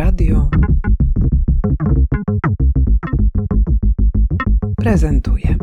Radio 0.00 0.50
prezentuje. 4.76 5.56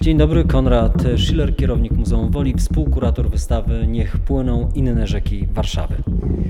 Dzień 0.00 0.18
dobry, 0.18 0.44
Konrad 0.44 1.02
Schiller, 1.16 1.56
kierownik 1.56 1.92
Muzeum 1.92 2.30
Woli, 2.30 2.54
współkurator 2.54 3.30
wystawy 3.30 3.86
Niech 3.86 4.18
płyną 4.18 4.68
inne 4.74 5.06
rzeki 5.06 5.46
Warszawy. 5.46 5.94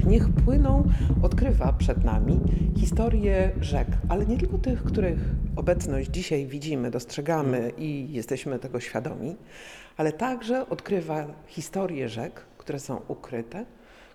Niech 0.06 0.28
płyną 0.28 0.84
odkrywa 1.22 1.72
przed 1.72 2.04
nami 2.04 2.40
historię 2.76 3.50
rzek, 3.60 3.88
ale 4.08 4.26
nie 4.26 4.38
tylko 4.38 4.58
tych, 4.58 4.84
których 4.84 5.18
obecność 5.56 6.10
dzisiaj 6.10 6.46
widzimy, 6.46 6.90
dostrzegamy 6.90 7.72
i 7.78 8.12
jesteśmy 8.12 8.58
tego 8.58 8.80
świadomi, 8.80 9.36
ale 9.96 10.12
także 10.12 10.68
odkrywa 10.68 11.26
historię 11.46 12.08
rzek, 12.08 12.40
które 12.58 12.78
są 12.78 13.00
ukryte, 13.08 13.64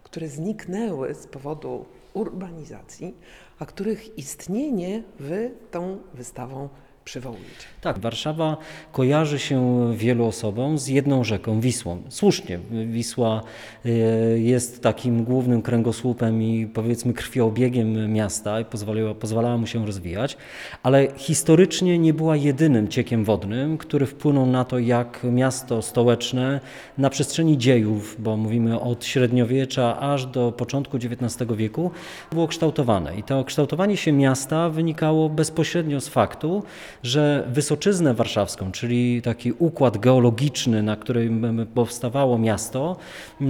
które 0.08 0.28
zniknęły 0.28 1.14
z 1.14 1.28
powodu 1.28 1.86
urbanizacji, 2.14 3.14
a 3.60 3.66
których 3.66 4.18
istnienie 4.18 5.04
wy 5.20 5.52
tą 5.72 5.98
wystawą 6.14 6.70
przywołujecie. 7.08 7.66
Tak, 7.82 8.00
Warszawa 8.00 8.58
kojarzy 8.92 9.40
się 9.40 9.88
wielu 9.96 10.26
osobom 10.26 10.78
z 10.78 10.88
jedną 10.88 11.24
rzeką, 11.24 11.60
Wisłą. 11.60 12.02
Słusznie, 12.10 12.60
Wisła 12.86 13.44
y, 13.86 14.40
jest 14.42 14.82
takim 14.82 15.24
głównym 15.24 15.62
kręgosłupem 15.62 16.42
i 16.44 16.68
powiedzmy 16.68 17.14
krwiobiegiem 17.14 18.14
miasta 18.14 18.60
i 18.60 18.66
pozwalała, 18.66 19.16
pozwalała 19.16 19.58
mu 19.58 19.68
się 19.68 19.86
rozwijać, 19.86 20.38
ale 20.84 21.08
historycznie 21.18 22.00
nie 22.00 22.14
była 22.14 22.36
jedynym 22.36 22.88
ciekiem 22.88 23.24
wodnym, 23.24 23.78
który 23.78 24.06
wpłynął 24.06 24.46
na 24.46 24.66
to, 24.66 24.80
jak 24.80 25.24
miasto 25.24 25.82
stołeczne 25.82 26.60
na 26.98 27.10
przestrzeni 27.10 27.58
dziejów, 27.58 28.16
bo 28.20 28.38
mówimy 28.38 28.80
od 28.80 29.06
średniowiecza 29.06 30.00
aż 30.00 30.26
do 30.26 30.52
początku 30.52 30.98
XIX 30.98 31.52
wieku, 31.56 31.92
było 32.31 32.48
kształtowane. 32.48 33.18
I 33.18 33.24
to 33.24 33.44
kształtowanie 33.44 33.98
się 33.98 34.12
miasta 34.12 34.70
wynikało 34.70 35.30
bezpośrednio 35.30 36.02
z 36.02 36.08
faktu, 36.08 36.64
że 37.03 37.48
Wysoczyznę 37.53 38.14
Warszawską, 38.14 38.72
czyli 38.72 39.22
taki 39.22 39.52
układ 39.52 39.98
geologiczny, 39.98 40.84
na 40.84 40.95
którym 40.95 41.67
powstawało 41.73 42.38
miasto, 42.38 42.98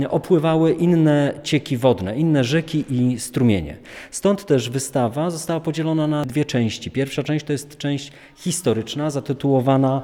opływały 0.09 0.73
inne 0.73 1.33
cieki 1.43 1.77
wodne, 1.77 2.17
inne 2.17 2.43
rzeki 2.43 2.85
i 2.89 3.19
strumienie. 3.19 3.77
Stąd 4.11 4.45
też 4.45 4.69
wystawa 4.69 5.29
została 5.29 5.59
podzielona 5.59 6.07
na 6.07 6.25
dwie 6.25 6.45
części. 6.45 6.91
Pierwsza 6.91 7.23
część 7.23 7.45
to 7.45 7.51
jest 7.51 7.77
część 7.77 8.11
historyczna, 8.35 9.09
zatytułowana 9.09 10.01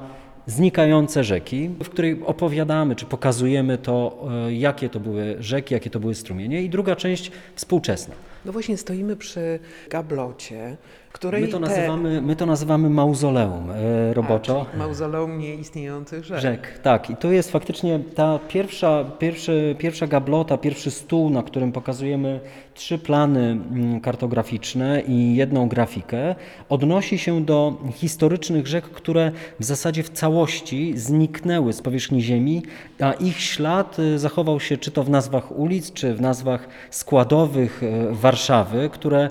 Znikające 0.47 1.23
rzeki, 1.23 1.69
w 1.83 1.89
której 1.89 2.21
opowiadamy 2.25 2.95
czy 2.95 3.05
pokazujemy 3.05 3.77
to, 3.77 4.27
e, 4.47 4.53
jakie 4.53 4.89
to 4.89 4.99
były 4.99 5.36
rzeki, 5.39 5.73
jakie 5.73 5.89
to 5.89 5.99
były 5.99 6.16
strumienie, 6.16 6.61
i 6.61 6.69
druga 6.69 6.95
część 6.95 7.31
współczesna. 7.55 8.16
No 8.45 8.52
właśnie 8.52 8.77
stoimy 8.77 9.16
przy 9.16 9.59
gablocie, 9.89 10.77
której 11.14 11.42
My 11.42 11.47
to 11.47 11.59
te... 11.59 11.59
nazywamy, 11.59 12.22
my 12.22 12.36
to 12.36 12.45
nazywamy 12.45 12.89
mauzoleum 12.89 13.72
e, 13.72 14.14
roboczo. 14.14 14.66
A, 14.73 14.78
mauzoleum 14.78 15.39
nieistniejących 15.39 16.25
rzek. 16.25 16.39
Rzek, 16.39 16.80
tak. 16.83 17.09
I 17.09 17.16
to 17.16 17.31
jest 17.31 17.52
faktycznie 17.52 18.00
ta 18.16 18.39
pierwsza, 18.47 19.05
pierwszy, 19.20 19.75
pierwsza 19.80 20.08
gablota, 20.08 20.58
pierwszy 20.58 20.92
stół, 20.92 21.30
na 21.30 21.44
którym 21.44 21.72
pokazujemy 21.72 22.39
trzy 22.73 22.97
plany 22.97 23.39
mm, 23.39 24.02
kartograficzne 24.02 25.02
i 25.08 25.36
jedną 25.36 25.67
grafikę, 25.67 26.36
odnosi 26.70 27.17
się 27.17 27.45
do 27.45 27.77
historycznych 27.94 28.67
rzek, 28.67 28.86
które 28.86 29.31
w 29.59 29.64
zasadzie 29.64 30.03
w 30.03 30.09
całości 30.09 30.94
zniknęły 30.98 31.73
z 31.73 31.81
powierzchni 31.81 32.22
Ziemi, 32.22 32.64
a 33.00 33.14
ich 33.14 33.39
ślad 33.39 34.00
y, 34.00 34.20
zachował 34.20 34.59
się 34.59 34.77
czy 34.77 34.92
to 34.92 35.03
w 35.03 35.09
nazwach 35.09 35.58
ulic, 35.58 35.94
czy 35.94 36.14
w 36.14 36.22
nazwach 36.22 36.67
składowych 36.89 37.83
y, 37.83 38.08
Warszawy, 38.11 38.89
które 38.94 39.30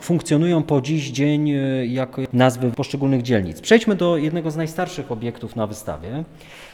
funkcjonują 0.00 0.62
po 0.62 0.80
dziś 0.80 1.10
dzień 1.10 1.21
y, 1.26 1.86
jako 1.86 2.22
nazwy 2.32 2.70
poszczególnych 2.70 3.22
dzielnic. 3.22 3.60
Przejdźmy 3.60 3.94
do 3.94 4.16
jednego 4.16 4.50
z 4.50 4.56
najstarszych 4.56 5.12
obiektów 5.12 5.56
na 5.56 5.66
wystawie. 5.66 6.24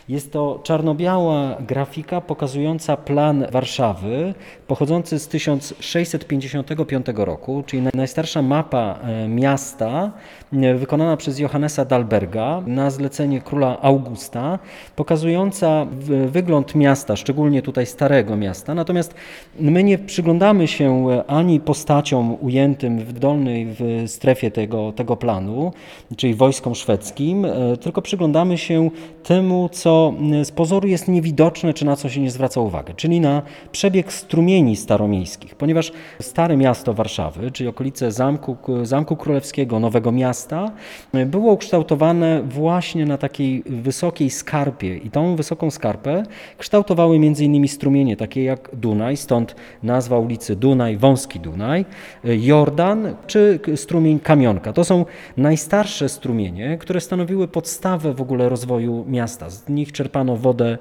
Jest 0.08 0.32
to 0.32 0.60
czarno-biała 0.62 1.56
grafika 1.60 2.20
pokazująca 2.20 2.96
plan 2.96 3.46
Warszawy 3.50 4.34
pochodzący 4.66 5.18
z 5.18 5.28
1655 5.28 7.06
roku, 7.14 7.62
czyli 7.66 7.82
najstarsza 7.94 8.42
mapa 8.42 8.98
e, 9.02 9.28
miasta 9.28 10.12
e, 10.52 10.74
wykonana 10.74 11.16
przez 11.16 11.38
Johannesa 11.38 11.84
Dalberga 11.84 12.62
na 12.66 12.90
zlecenie 12.90 13.40
króla 13.40 13.78
Augusta, 13.82 14.58
pokazująca 14.96 15.86
wygląd 16.26 16.74
miasta, 16.74 17.16
szczególnie 17.16 17.62
tutaj 17.62 17.86
starego 17.86 18.36
miasta. 18.36 18.74
Natomiast 18.74 19.14
my 19.60 19.84
nie 19.84 19.98
przyglądamy 19.98 20.68
się 20.68 21.08
ani 21.26 21.60
postaciom 21.60 22.36
ujętym 22.40 22.98
w 22.98 23.12
dolnej 23.12 23.66
w 23.66 24.04
strefie 24.06 24.50
tego, 24.50 24.92
tego 24.92 25.16
planu, 25.16 25.72
czyli 26.16 26.34
wojskom 26.34 26.74
szwedzkim, 26.74 27.44
e, 27.44 27.76
tylko 27.76 28.02
przyglądamy 28.02 28.58
się 28.58 28.90
temu, 29.22 29.68
co 29.72 29.97
Y, 30.40 30.44
z 30.44 30.50
pozoru 30.50 30.88
jest 30.88 31.08
niewidoczne, 31.08 31.74
czy 31.74 31.84
na 31.84 31.96
co 31.96 32.08
się 32.08 32.20
nie 32.20 32.30
zwraca 32.30 32.60
uwagę, 32.60 32.94
czyli 32.94 33.20
na 33.20 33.42
przebieg 33.72 34.12
strumieni 34.12 34.76
staromiejskich, 34.76 35.54
ponieważ 35.54 35.92
stare 36.20 36.56
miasto 36.56 36.94
Warszawy, 36.94 37.50
czyli 37.50 37.68
okolice 37.68 38.12
Zamku, 38.12 38.56
Zamku 38.82 39.16
Królewskiego, 39.16 39.80
Nowego 39.80 40.12
Miasta, 40.12 40.70
y, 41.14 41.26
było 41.26 41.52
ukształtowane 41.52 42.42
właśnie 42.42 43.06
na 43.06 43.18
takiej 43.18 43.62
wysokiej 43.66 44.30
skarpie 44.30 44.96
i 44.96 45.10
tą 45.10 45.36
wysoką 45.36 45.70
skarpę 45.70 46.22
kształtowały 46.58 47.16
m.in. 47.16 47.68
strumienie 47.68 48.16
takie 48.16 48.44
jak 48.44 48.70
Dunaj, 48.72 49.16
stąd 49.16 49.56
nazwa 49.82 50.18
ulicy 50.18 50.56
Dunaj, 50.56 50.96
Wąski 50.96 51.40
Dunaj, 51.40 51.84
y, 52.24 52.38
Jordan 52.38 53.14
czy 53.26 53.60
strumień 53.76 54.20
Kamionka. 54.20 54.72
To 54.72 54.84
są 54.84 55.04
najstarsze 55.36 56.08
strumienie, 56.08 56.78
które 56.78 57.00
stanowiły 57.00 57.48
podstawę 57.48 58.14
w 58.14 58.20
ogóle 58.20 58.48
rozwoju 58.48 59.04
miasta. 59.08 59.50
Z 59.50 59.68
nich 59.68 59.87
nich 59.88 59.92
czerpano 59.92 60.36
wodę 60.36 60.78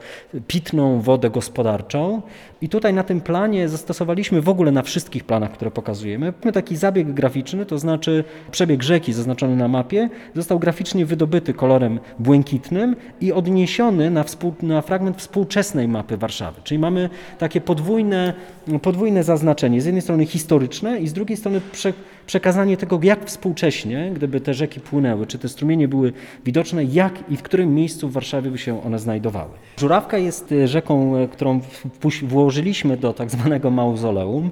pitną, 0.47 1.01
wodę 1.01 1.29
gospodarczą. 1.29 2.22
I 2.62 2.69
tutaj 2.69 2.94
na 2.94 3.03
tym 3.03 3.22
planie 3.22 3.69
zastosowaliśmy 3.69 4.41
w 4.41 4.50
ogóle 4.50 4.72
na 4.72 4.81
wszystkich 4.81 5.23
planach, 5.23 5.51
które 5.51 5.72
pokazujemy, 5.72 6.34
taki 6.53 6.75
zabieg 6.75 7.13
graficzny, 7.13 7.66
to 7.66 7.78
znaczy 7.78 8.23
przebieg 8.51 8.84
rzeki 8.84 9.13
zaznaczony 9.13 9.56
na 9.56 9.68
mapie 9.68 10.09
został 10.35 10.59
graficznie 10.59 11.06
wydobyty 11.06 11.53
kolorem 11.53 12.00
błękitnym 12.19 12.95
i 13.22 13.31
odniesiony 13.31 14.12
na, 14.12 14.23
współ, 14.23 14.53
na 14.62 14.81
fragment 14.81 15.18
współczesnej 15.18 15.88
mapy 15.88 16.18
Warszawy. 16.18 16.62
Czyli 16.63 16.79
mamy 16.79 17.09
takie 17.38 17.62
podwójne, 17.62 18.34
podwójne 18.81 19.24
zaznaczenie, 19.24 19.81
z 19.81 19.85
jednej 19.85 20.01
strony 20.01 20.25
historyczne 20.25 21.00
i 21.00 21.07
z 21.07 21.13
drugiej 21.13 21.38
strony 21.38 21.62
prze, 21.72 21.94
przekazanie 22.28 22.78
tego, 22.78 23.00
jak 23.03 23.25
współcześnie, 23.25 24.12
gdyby 24.16 24.41
te 24.41 24.53
rzeki 24.53 24.79
płynęły, 24.79 25.28
czy 25.28 25.39
te 25.39 25.50
strumienie 25.50 25.88
były 25.88 26.13
widoczne, 26.45 26.84
jak 26.84 27.13
i 27.29 27.38
w 27.38 27.41
którym 27.41 27.75
miejscu 27.75 28.09
w 28.09 28.12
Warszawie 28.12 28.51
by 28.51 28.57
się 28.57 28.84
one 28.84 29.00
znajdowały. 29.00 29.51
Żurawka 29.79 30.18
jest 30.18 30.51
e, 30.51 30.68
rzeką, 30.68 31.18
e, 31.18 31.28
którą 31.28 31.62
włożyliśmy 32.47 32.97
do 32.97 33.13
tak 33.13 33.31
zwanego 33.31 33.72
mauzoleum, 33.72 34.52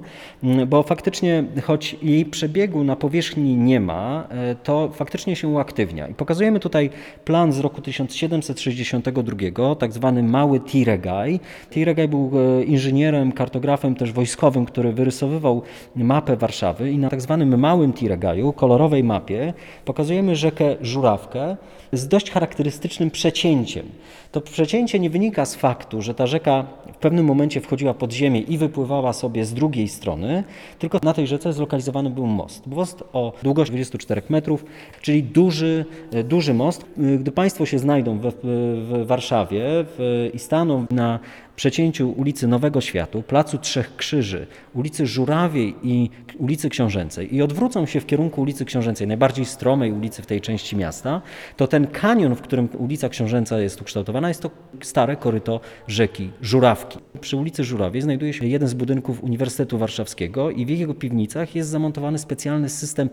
bo 0.66 0.82
faktycznie, 0.82 1.44
choć 1.62 1.96
jej 2.02 2.24
przebiegu 2.24 2.84
na 2.84 2.96
powierzchni 2.96 3.56
nie 3.56 3.80
ma, 3.80 4.26
e, 4.30 4.54
to 4.54 4.88
faktycznie 4.88 5.36
się 5.36 5.48
uaktywnia. 5.48 6.08
I 6.08 6.14
pokazujemy 6.14 6.60
tutaj 6.60 6.90
plan 7.24 7.52
z 7.52 7.60
roku 7.60 7.82
1762, 7.82 9.74
tak 9.74 9.92
zwany 9.92 10.22
mały 10.22 10.60
Tiregaj. 10.60 11.40
Tiregaj 11.70 12.08
był 12.08 12.30
inżynierem, 12.66 13.32
kartografem 13.32 13.94
też 13.94 14.12
wojskowym, 14.12 14.66
który 14.66 14.92
wyrysowywał 14.92 15.62
mapę 15.96 16.36
Warszawy 16.36 16.90
i 16.90 16.98
na 16.98 17.10
tak 17.10 17.20
zwanym 17.20 17.58
małym 17.58 17.92
Tiregaju, 17.92 18.52
kolorowej 18.52 19.04
mapie, 19.04 19.54
pokazujemy 19.84 20.36
rzekę 20.36 20.76
Żurawkę 20.80 21.56
z 21.92 22.08
dość 22.08 22.30
charakterystycznym 22.30 23.10
przecięciem. 23.10 23.86
To 24.32 24.40
przecięcie 24.40 24.98
nie 24.98 25.10
wynika 25.10 25.44
z 25.44 25.54
faktu, 25.54 26.02
że 26.02 26.14
ta 26.14 26.26
rzeka 26.26 26.66
w 26.96 26.98
pewnym 26.98 27.26
momencie 27.26 27.60
wchodziła 27.60 27.94
pod 27.94 28.12
ziemię 28.12 28.40
i 28.40 28.58
wypływała 28.58 29.12
sobie 29.12 29.44
z 29.44 29.54
drugiej 29.54 29.88
strony, 29.88 30.44
tylko 30.78 30.98
na 31.02 31.14
tej 31.14 31.26
rzece 31.26 31.52
zlokalizowany 31.52 32.10
był 32.10 32.26
most. 32.26 32.66
Most 32.66 33.04
o 33.12 33.32
długości 33.42 33.72
24 33.72 34.22
metrów, 34.28 34.64
czyli 35.02 35.22
duży, 35.22 35.84
duży 36.24 36.54
most. 36.54 36.84
Gdy 36.96 37.32
Państwo 37.32 37.66
się 37.66 37.78
znajdą 37.78 38.18
w, 38.18 38.32
w 38.42 39.06
Warszawie 39.06 39.60
w, 39.66 40.30
i 40.34 40.38
staną 40.38 40.86
na 40.90 41.18
przecięciu 41.56 42.10
ulicy 42.10 42.48
Nowego 42.48 42.80
Światu, 42.80 43.22
Placu 43.22 43.58
Trzech 43.58 43.96
Krzyży, 43.96 44.46
ulicy 44.74 45.06
Żurawiej 45.06 45.74
i 45.82 46.10
ulicy 46.38 46.68
Książęcej 46.68 47.34
i 47.34 47.42
odwrócą 47.42 47.86
się 47.86 48.00
w 48.00 48.06
kierunku 48.06 48.40
ulicy 48.40 48.64
Książęcej, 48.64 49.06
najbardziej 49.06 49.44
stromej 49.44 49.92
ulicy 49.92 50.22
w 50.22 50.26
tej 50.26 50.40
części 50.40 50.76
miasta, 50.76 51.22
to 51.56 51.66
ten 51.66 51.86
kanion, 51.86 52.34
w 52.34 52.40
którym 52.40 52.68
ulica 52.78 53.08
Książęca 53.08 53.60
jest 53.60 53.80
ukształtowana, 53.80 54.28
jest 54.28 54.42
to 54.42 54.50
stare 54.82 55.16
koryto 55.16 55.60
rzeki 55.88 56.30
Żurawki. 56.42 56.98
Przy 57.20 57.36
ulicy 57.36 57.64
Żurawiej 57.64 58.02
znajduje 58.02 58.32
się 58.32 58.46
jeden 58.46 58.68
z 58.68 58.74
budynków 58.74 59.24
Uniwersytetu 59.24 59.78
Warszawskiego 59.78 60.50
i 60.50 60.66
w 60.66 60.70
jego 60.70 60.94
piwnicach 60.94 61.54
jest 61.54 61.70
zamontowany 61.70 62.18
specjalny 62.18 62.68
system 62.68 63.08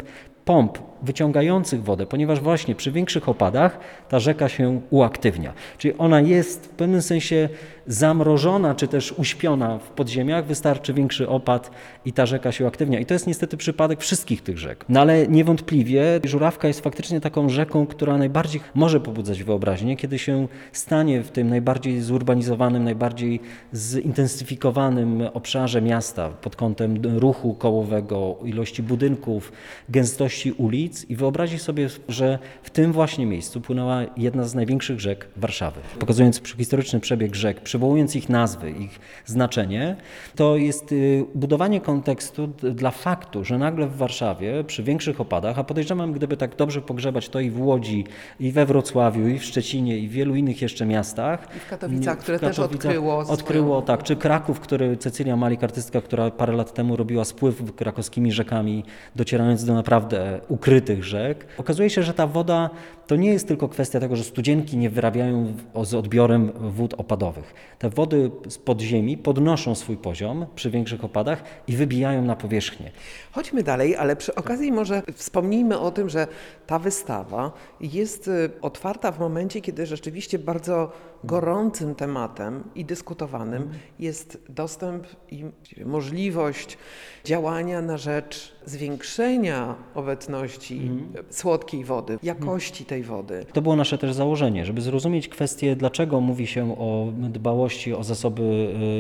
pomp 0.46 0.80
wyciągających 1.04 1.84
wodę, 1.84 2.06
ponieważ 2.06 2.40
właśnie 2.40 2.76
przy 2.76 2.92
większych 2.92 3.30
opadach 3.30 3.80
ta 4.10 4.20
rzeka 4.20 4.50
się 4.50 4.82
uaktywnia. 4.90 5.54
Czyli 5.78 5.94
ona 5.98 6.22
jest 6.22 6.66
w 6.66 6.70
pewnym 6.70 7.02
sensie 7.02 7.50
zamrożona, 7.88 8.76
czy 8.76 8.88
też 8.88 9.12
uśpiona 9.12 9.80
w 9.80 9.90
podziemiach, 9.90 10.46
wystarczy 10.46 10.94
większy 10.94 11.30
opad 11.30 11.72
i 12.06 12.14
ta 12.14 12.26
rzeka 12.26 12.52
się 12.52 12.64
uaktywnia. 12.64 13.00
I 13.00 13.06
to 13.06 13.14
jest 13.14 13.28
niestety 13.28 13.58
przypadek 13.58 14.02
wszystkich 14.02 14.42
tych 14.42 14.58
rzek. 14.58 14.86
No 14.90 15.02
ale 15.02 15.28
niewątpliwie 15.28 16.04
Żurawka 16.24 16.68
jest 16.68 16.82
faktycznie 16.82 17.22
taką 17.22 17.50
rzeką, 17.50 17.86
która 17.86 18.18
najbardziej 18.18 18.62
może 18.76 19.00
pobudzać 19.00 19.44
wyobraźnię, 19.44 19.98
kiedy 19.98 20.20
się 20.20 20.48
stanie 20.72 21.24
w 21.24 21.32
tym 21.32 21.50
najbardziej 21.50 22.02
zurbanizowanym, 22.02 22.84
najbardziej 22.84 23.40
zintensyfikowanym 23.74 25.22
obszarze 25.34 25.82
miasta 25.82 26.30
pod 26.30 26.56
kątem 26.56 27.02
ruchu 27.20 27.54
kołowego, 27.54 28.36
ilości 28.44 28.84
budynków, 28.84 29.52
gęstości 29.90 30.33
ulic 30.58 31.06
i 31.10 31.16
wyobrazi 31.16 31.60
sobie, 31.60 31.88
że 32.08 32.40
w 32.64 32.70
tym 32.70 32.92
właśnie 32.92 33.26
miejscu 33.26 33.62
płynęła 33.62 34.02
jedna 34.18 34.44
z 34.44 34.56
największych 34.56 35.00
rzek 35.00 35.28
Warszawy. 35.38 35.80
Pokazując 36.00 36.42
historyczny 36.58 37.00
przebieg 37.00 37.36
rzek, 37.36 37.62
przywołując 37.62 38.16
ich 38.16 38.30
nazwy, 38.30 38.72
ich 38.72 39.00
znaczenie, 39.26 39.96
to 40.36 40.58
jest 40.58 40.92
y, 40.92 41.26
budowanie 41.36 41.82
kontekstu 41.82 42.48
dla 42.48 42.92
faktu, 42.92 43.44
że 43.46 43.58
nagle 43.58 43.88
w 43.88 43.98
Warszawie 43.98 44.64
przy 44.64 44.84
większych 44.84 45.22
opadach, 45.22 45.60
a 45.60 45.64
podejrzewam, 45.64 46.14
gdyby 46.14 46.38
tak 46.38 46.56
dobrze 46.56 46.82
pogrzebać, 46.82 47.30
to 47.30 47.40
i 47.40 47.50
w 47.50 47.62
Łodzi, 47.62 48.04
i 48.40 48.52
we 48.52 48.66
Wrocławiu, 48.66 49.28
i 49.28 49.40
w 49.40 49.44
Szczecinie, 49.44 49.98
i 49.98 50.08
w 50.08 50.12
wielu 50.12 50.36
innych 50.36 50.62
jeszcze 50.62 50.86
miastach. 50.86 51.48
I 51.58 51.60
w 51.60 51.68
Katowicach, 51.70 52.18
które 52.18 52.38
w 52.38 52.42
też 52.42 52.60
odkryło 52.60 53.24
swoją- 53.24 53.34
Odkryło, 53.34 53.82
tak. 53.82 54.04
Czy 54.04 54.16
Kraków, 54.16 54.60
który 54.60 54.98
Cecylia 54.98 55.36
Malik, 55.36 55.64
artystka, 55.64 56.02
która 56.02 56.32
parę 56.32 56.54
lat 56.54 56.74
temu 56.74 56.96
robiła 56.96 57.26
spływ 57.26 57.76
krakowskimi 57.76 58.32
rzekami, 58.32 58.84
docierając 59.16 59.66
do 59.66 59.74
naprawdę 59.74 60.23
ukrytych 60.48 61.04
rzek. 61.04 61.46
Okazuje 61.58 61.90
się, 61.90 62.04
że 62.04 62.14
ta 62.14 62.28
woda 62.28 62.70
to 63.08 63.16
nie 63.16 63.34
jest 63.34 63.48
tylko 63.48 63.70
kwestia 63.70 64.00
tego, 64.00 64.16
że 64.16 64.24
studzienki 64.24 64.78
nie 64.78 64.90
wyrabiają 64.90 65.54
z 65.84 65.94
odbiorem 65.94 66.52
wód 66.56 66.94
opadowych. 66.94 67.54
Te 67.80 67.90
wody 67.90 68.32
z 68.50 68.58
podziemi 68.58 69.18
podnoszą 69.18 69.76
swój 69.76 69.98
poziom 69.98 70.46
przy 70.56 70.70
większych 70.70 71.04
opadach 71.04 71.44
i 71.68 71.76
wybijają 71.76 72.22
na 72.22 72.36
powierzchnię. 72.36 72.92
Chodźmy 73.32 73.64
dalej, 73.64 73.96
ale 73.96 74.16
przy 74.16 74.36
okazji 74.36 74.72
może 74.72 75.02
wspomnijmy 75.14 75.80
o 75.80 75.92
tym, 75.92 76.10
że 76.10 76.28
ta 76.68 76.80
wystawa 76.80 77.52
jest 77.82 78.28
y, 78.28 78.52
otwarta 78.62 79.12
w 79.12 79.20
momencie, 79.20 79.62
kiedy 79.62 79.86
rzeczywiście 79.86 80.40
bardzo 80.40 80.92
gorącym 81.24 81.96
tematem 81.96 82.64
i 82.76 82.86
dyskutowanym 82.86 83.70
jest 84.00 84.38
dostęp 84.50 85.08
i 85.32 85.46
możliwość 85.86 86.78
działania 87.24 87.82
na 87.82 87.98
rzecz 87.98 88.56
zwiększenia 88.66 89.76
obecności 89.96 90.92
słodkiej 91.30 91.84
wody, 91.84 92.20
jakości 92.24 92.86
wody. 93.02 93.46
To 93.54 93.62
było 93.62 93.76
nasze 93.76 93.98
też 93.98 94.14
założenie, 94.14 94.66
żeby 94.66 94.82
zrozumieć 94.82 95.28
kwestię, 95.28 95.76
dlaczego 95.76 96.22
mówi 96.22 96.48
się 96.48 96.78
o 96.78 97.12
dbałości 97.30 97.94
o 97.94 98.04
zasoby 98.04 98.44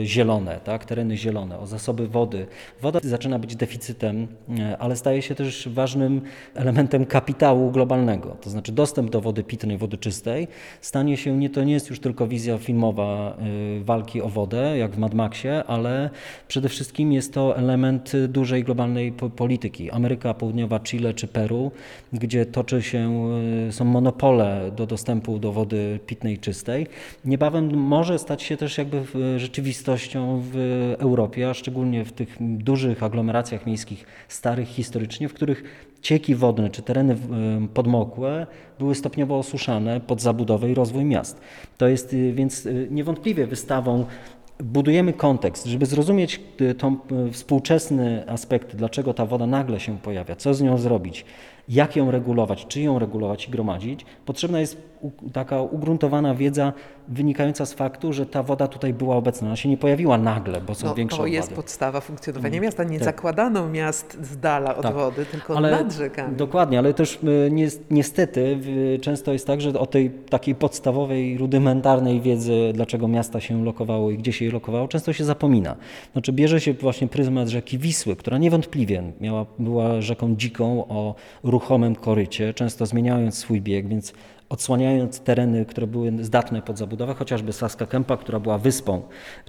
y, 0.01 0.05
zielone, 0.05 0.59
tak, 0.63 0.85
tereny 0.85 1.17
zielone, 1.17 1.59
o 1.59 1.67
zasoby 1.67 2.07
wody. 2.07 2.45
Woda 2.81 2.99
zaczyna 3.03 3.39
być 3.39 3.55
deficytem, 3.55 4.27
y, 4.49 4.77
ale 4.79 4.95
staje 4.95 5.21
się 5.21 5.35
też 5.35 5.69
ważnym 5.69 6.21
elementem 6.55 7.05
kapitału 7.05 7.71
globalnego. 7.71 8.37
To 8.41 8.49
znaczy 8.49 8.71
dostęp 8.71 9.09
do 9.09 9.21
wody 9.21 9.43
pitnej, 9.43 9.77
wody 9.77 9.97
czystej 9.97 10.47
stanie 10.81 11.17
się, 11.17 11.37
nie, 11.37 11.49
to 11.49 11.63
nie 11.63 11.73
jest 11.73 11.89
już 11.89 11.99
tylko 11.99 12.27
wizja 12.27 12.57
filmowa 12.57 13.37
y, 13.79 13.83
walki 13.83 14.21
o 14.21 14.29
wodę, 14.29 14.77
jak 14.77 14.91
w 14.91 14.97
Mad 14.97 15.13
Maxie, 15.13 15.63
ale 15.67 16.09
przede 16.47 16.69
wszystkim 16.69 17.11
jest 17.11 17.33
to 17.33 17.57
element 17.57 18.11
dużej 18.27 18.63
globalnej 18.63 19.11
po- 19.11 19.29
polityki. 19.29 19.91
Ameryka 19.91 20.33
Południowa, 20.33 20.79
Chile 20.79 21.13
czy 21.13 21.27
Peru, 21.27 21.71
gdzie 22.13 22.45
toczy 22.45 22.81
się, 22.81 23.29
y, 23.69 23.71
są 23.83 23.89
monopole 23.89 24.71
do 24.75 24.85
dostępu 24.85 25.39
do 25.39 25.51
wody 25.51 25.99
pitnej 26.05 26.37
czystej. 26.37 26.87
Niebawem 27.25 27.77
może 27.77 28.19
stać 28.19 28.43
się 28.43 28.57
też 28.57 28.77
jakby 28.77 29.03
rzeczywistością 29.37 30.41
w 30.51 30.55
Europie, 30.99 31.49
a 31.49 31.53
szczególnie 31.53 32.05
w 32.05 32.11
tych 32.11 32.37
dużych 32.39 33.03
aglomeracjach 33.03 33.65
miejskich, 33.65 34.05
starych 34.27 34.67
historycznie, 34.67 35.29
w 35.29 35.33
których 35.33 35.63
cieki 36.01 36.35
wodne 36.35 36.69
czy 36.69 36.81
tereny 36.81 37.17
podmokłe 37.73 38.47
były 38.79 38.95
stopniowo 38.95 39.37
osuszane 39.37 40.01
pod 40.01 40.21
zabudowę 40.21 40.71
i 40.71 40.73
rozwój 40.73 41.05
miast. 41.05 41.41
To 41.77 41.87
jest 41.87 42.13
y, 42.13 42.33
więc 42.33 42.65
y, 42.65 42.87
niewątpliwie 42.91 43.47
wystawą 43.47 44.05
budujemy 44.59 45.13
kontekst, 45.13 45.65
żeby 45.65 45.85
zrozumieć 45.85 46.41
y, 46.61 46.75
tą 46.75 46.97
współczesny 47.31 48.23
aspekt, 48.29 48.75
dlaczego 48.75 49.13
ta 49.13 49.25
woda 49.25 49.47
nagle 49.47 49.79
się 49.79 49.97
pojawia, 49.97 50.35
co 50.35 50.53
z 50.53 50.61
nią 50.61 50.77
zrobić, 50.77 51.25
jak 51.69 51.95
ją 51.95 52.11
regulować, 52.11 52.65
czy 52.67 52.81
ją 52.81 52.99
regulować 52.99 53.47
i 53.47 53.51
gromadzić, 53.51 54.05
potrzebna 54.25 54.59
jest 54.59 54.81
taka 55.33 55.61
ugruntowana 55.61 56.35
wiedza 56.35 56.73
wynikająca 57.07 57.65
z 57.65 57.73
faktu, 57.73 58.13
że 58.13 58.25
ta 58.25 58.43
woda 58.43 58.67
tutaj 58.67 58.93
była 58.93 59.15
obecna. 59.15 59.47
Ona 59.47 59.55
się 59.55 59.69
nie 59.69 59.77
pojawiła 59.77 60.17
nagle, 60.17 60.61
bo 60.61 60.75
są 60.75 60.87
No, 60.87 60.95
większe 60.95 61.17
to 61.17 61.25
jest 61.27 61.53
podstawa 61.53 62.01
funkcjonowania 62.01 62.61
miasta. 62.61 62.83
Nie 62.83 62.97
tak. 62.99 63.05
zakładano 63.05 63.69
miast 63.69 64.17
z 64.21 64.37
dala 64.37 64.75
od 64.75 64.81
Tak. 64.83 64.93
wody, 64.93 65.25
tylko 65.25 65.57
Ale- 65.57 65.71
nad 65.71 65.93
rzekami. 65.93 66.35
Dokładnie, 66.35 66.79
ale 66.79 66.93
też 66.93 67.19
y, 67.47 67.51
ni- 67.51 67.67
niestety 67.91 68.59
często 69.01 69.33
jest 69.33 69.47
tak, 69.47 69.61
że 69.61 69.79
o 69.79 69.85
tej 69.85 70.09
takiej 70.09 70.55
podstawowej, 70.55 71.37
rudymentarnej 71.37 72.21
wiedzy, 72.21 72.71
dlaczego 72.73 73.07
miasta 73.07 73.39
się 73.39 73.63
lokowało 73.65 74.11
i 74.11 74.17
gdzie 74.17 74.33
się 74.33 74.45
je 74.45 74.51
lokowało, 74.51 74.87
często 74.87 75.13
się 75.13 75.23
zapomina. 75.23 75.75
Znaczy 76.13 76.31
bierze 76.33 76.61
się 76.61 76.73
właśnie 76.73 77.07
pryzmat 77.07 77.47
rzeki 77.49 77.77
Wisły, 77.77 78.15
która 78.15 78.37
niewątpliwie 78.37 79.03
miała, 79.21 79.45
była 79.59 80.01
rzeką 80.01 80.35
dziką 80.35 80.85
o 80.89 81.15
ruchomym 81.43 81.95
korycie, 81.95 82.53
często 82.53 82.85
zmieniając 82.85 83.37
swój 83.37 83.61
bieg, 83.61 83.87
więc 83.87 84.13
odsłaniając 84.53 85.19
tereny, 85.19 85.65
które 85.65 85.87
były 85.87 86.11
zdatne 86.21 86.61
pod 86.61 86.77
zabudowę, 86.77 87.13
chociażby 87.13 87.53
Saska 87.53 87.85
Kępa, 87.85 88.17
która 88.17 88.39
była 88.39 88.57
wyspą 88.57 89.01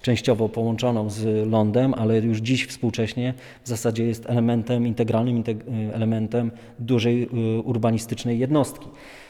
częściowo 0.02 0.48
połączoną 0.48 1.10
z 1.10 1.50
lądem, 1.50 1.94
ale 1.94 2.18
już 2.18 2.38
dziś 2.38 2.66
współcześnie 2.66 3.34
w 3.64 3.68
zasadzie 3.68 4.04
jest 4.06 4.26
elementem, 4.30 4.86
integralnym 4.86 5.42
integ- 5.42 5.92
elementem 5.92 6.50
dużej 6.78 7.22
y, 7.58 7.62
urbanistycznej 7.62 8.38
jednostki. 8.38 8.88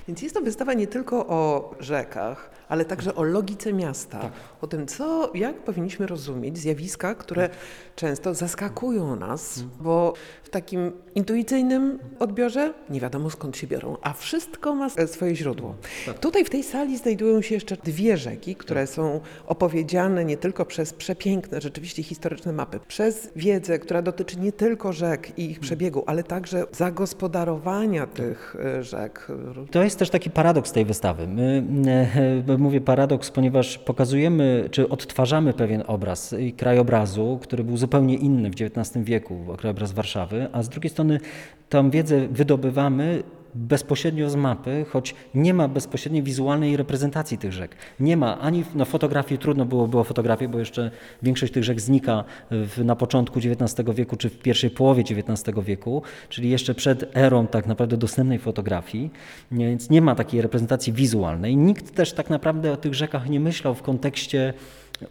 Więc 0.09 0.23
jest 0.23 0.35
to 0.35 0.41
wystawa 0.41 0.75
nie 0.75 0.87
tylko 0.87 1.26
o 1.26 1.71
rzekach, 1.81 2.50
ale 2.75 2.85
także 2.85 3.15
o 3.15 3.23
logice 3.23 3.73
miasta, 3.73 4.19
Tak. 4.19 4.32
o 4.61 4.67
tym, 4.67 4.87
co, 4.87 5.31
jak 5.35 5.56
powinniśmy 5.56 6.06
rozumieć 6.06 6.59
zjawiska, 6.59 7.15
które 7.15 7.49
często 7.97 8.35
zaskakują 8.35 9.17
nas, 9.17 9.59
Mhm. 9.59 9.85
bo 9.85 10.15
w 10.43 10.49
takim 10.50 10.93
intuicyjnym 11.15 11.99
odbiorze 12.19 12.73
nie 12.91 13.00
wiadomo 13.00 13.31
skąd 13.31 13.56
się 13.56 13.67
biorą, 13.67 13.97
a 14.03 14.12
wszystko 14.12 14.75
ma 14.75 14.88
swoje 15.06 15.37
źródło. 15.37 15.75
Tak. 16.06 16.19
Tutaj 16.19 16.44
w 16.44 16.50
tej 16.50 16.62
sali 16.62 16.99
znajdują 16.99 17.43
się 17.43 17.55
jeszcze 17.55 17.76
dwie 17.76 18.17
rzeki, 18.17 18.56
które 18.56 18.87
są 18.87 19.21
opowiedziane 19.47 20.25
nie 20.25 20.37
tylko 20.37 20.64
przez 20.66 20.93
przepiękne, 20.93 21.61
rzeczywiście 21.61 22.02
historyczne 22.02 22.52
mapy, 22.52 22.81
przez 22.88 23.31
wiedzę, 23.37 23.78
która 23.78 24.02
dotyczy 24.02 24.40
nie 24.40 24.52
tylko 24.52 24.93
rzek 24.93 25.38
i 25.38 25.50
ich 25.50 25.61
przebiegu, 25.61 26.02
ale 26.07 26.23
także 26.23 26.64
zagospodarowania 26.73 28.07
tych 28.07 28.57
e, 28.64 28.83
rzek, 28.83 29.28
To 29.71 29.83
jest 29.83 29.99
też 29.99 30.11
taki 30.11 30.31
paradoks 30.31 30.73
tej 30.73 30.85
wystawy. 30.85 31.26
My, 31.26 31.62
mówię 32.64 32.80
paradoks, 32.80 33.30
ponieważ 33.30 33.78
pokazujemy, 33.78 34.68
czy 34.71 34.88
odtwarzamy 34.88 35.52
pewien 35.52 35.83
obraz 35.87 36.35
krajobrazu, 36.56 37.38
który 37.42 37.64
był 37.64 37.76
zupełnie 37.76 38.14
inny 38.14 38.50
w 38.50 38.54
XIX 38.61 39.04
wieku, 39.04 39.37
krajobraz 39.59 39.92
Warszawy, 39.92 40.49
a 40.52 40.62
z 40.62 40.68
drugiej 40.68 40.90
strony 40.90 41.21
tą 41.68 41.90
wiedzę 41.90 42.28
wydobywamy 42.28 43.23
bezpośrednio 43.54 44.30
z 44.30 44.37
mapy, 44.37 44.87
choć 44.88 45.14
nie 45.34 45.54
ma 45.54 45.68
bezpośredniej 45.68 46.23
wizualnej 46.23 46.76
reprezentacji 46.76 47.38
tych 47.38 47.52
rzek. 47.52 47.76
Nie 48.00 48.16
ma 48.16 48.40
ani 48.40 48.64
na 48.75 48.84
fotografii, 48.84 49.38
trudno 49.38 49.64
było, 49.64 49.88
było 49.88 50.04
fotografię, 50.04 50.49
bo 50.49 50.58
jeszcze 50.58 50.90
większość 51.23 51.52
tych 51.52 51.64
rzek 51.64 51.80
znika 51.80 52.25
w, 52.50 52.84
na 52.84 52.96
początku 52.96 53.38
XIX 53.38 53.90
wieku, 53.94 54.16
czy 54.16 54.30
w 54.30 54.38
pierwszej 54.38 54.70
połowie 54.70 55.02
XIX 55.02 55.58
wieku, 55.64 56.02
czyli 56.28 56.50
jeszcze 56.50 56.75
przed 56.75 57.16
erą 57.16 57.46
tak 57.46 57.66
naprawdę 57.66 57.96
dostępnej 57.96 58.38
fotografii, 58.38 59.11
nie, 59.50 59.66
więc 59.66 59.90
nie 59.90 60.02
ma 60.02 60.14
takiej 60.14 60.42
reprezentacji 60.42 60.92
wizualnej. 60.92 61.56
Nikt 61.56 61.94
też 61.94 62.12
tak 62.12 62.30
naprawdę 62.30 62.73
o 62.73 62.76
tych 62.76 62.94
rzekach 62.94 63.28
nie 63.28 63.40
myślał 63.40 63.75
w 63.75 63.82
kontekście 63.82 64.54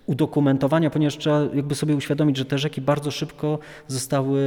udokumentowania, 0.06 0.90
ponieważ 0.90 1.18
trzeba 1.18 1.42
jakby 1.54 1.76
sobie 1.76 1.96
uświadomić, 1.96 2.38
że 2.38 2.46
te 2.46 2.58
rzeki 2.58 2.82
bardzo 2.82 3.12
szybko 3.12 3.60
zostały 3.88 4.40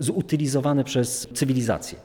y, 0.00 0.02
zutylizowane 0.02 0.84
przez 0.84 1.28
cywilizację. 1.34 1.98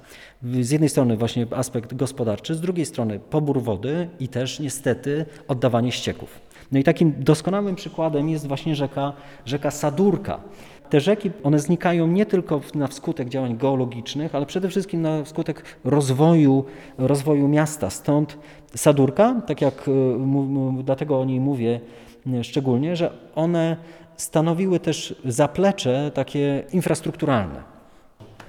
Z 0.61 0.71
jednej 0.71 0.89
strony 0.89 1.17
właśnie 1.17 1.47
aspekt 1.51 1.93
gospodarczy, 1.93 2.55
z 2.55 2.61
drugiej 2.61 2.85
strony 2.85 3.19
pobór 3.19 3.61
wody 3.61 4.09
i 4.19 4.27
też 4.27 4.59
niestety 4.59 5.25
oddawanie 5.47 5.91
ścieków. 5.91 6.41
No 6.71 6.79
i 6.79 6.83
takim 6.83 7.13
doskonałym 7.17 7.75
przykładem 7.75 8.29
jest 8.29 8.47
właśnie 8.47 8.75
rzeka, 8.75 9.13
rzeka 9.45 9.71
Sadurka. 9.71 10.39
Te 10.89 10.99
rzeki, 10.99 11.31
one 11.43 11.59
znikają 11.59 12.07
nie 12.07 12.25
tylko 12.25 12.61
na 12.75 12.87
wskutek 12.87 13.29
działań 13.29 13.57
geologicznych, 13.57 14.35
ale 14.35 14.45
przede 14.45 14.69
wszystkim 14.69 15.01
na 15.01 15.23
wskutek 15.23 15.63
rozwoju, 15.83 16.65
rozwoju 16.97 17.47
miasta. 17.47 17.89
Stąd 17.89 18.37
Sadurka, 18.75 19.41
tak 19.47 19.61
jak 19.61 19.87
y, 19.87 19.91
dlatego 20.83 21.19
o 21.19 21.25
niej 21.25 21.39
mówię 21.39 21.79
szczególnie, 22.43 22.95
że 22.95 23.11
one 23.35 23.77
stanowiły 24.17 24.79
też 24.79 25.15
zaplecze 25.25 26.11
takie 26.13 26.63
infrastrukturalne. 26.71 27.74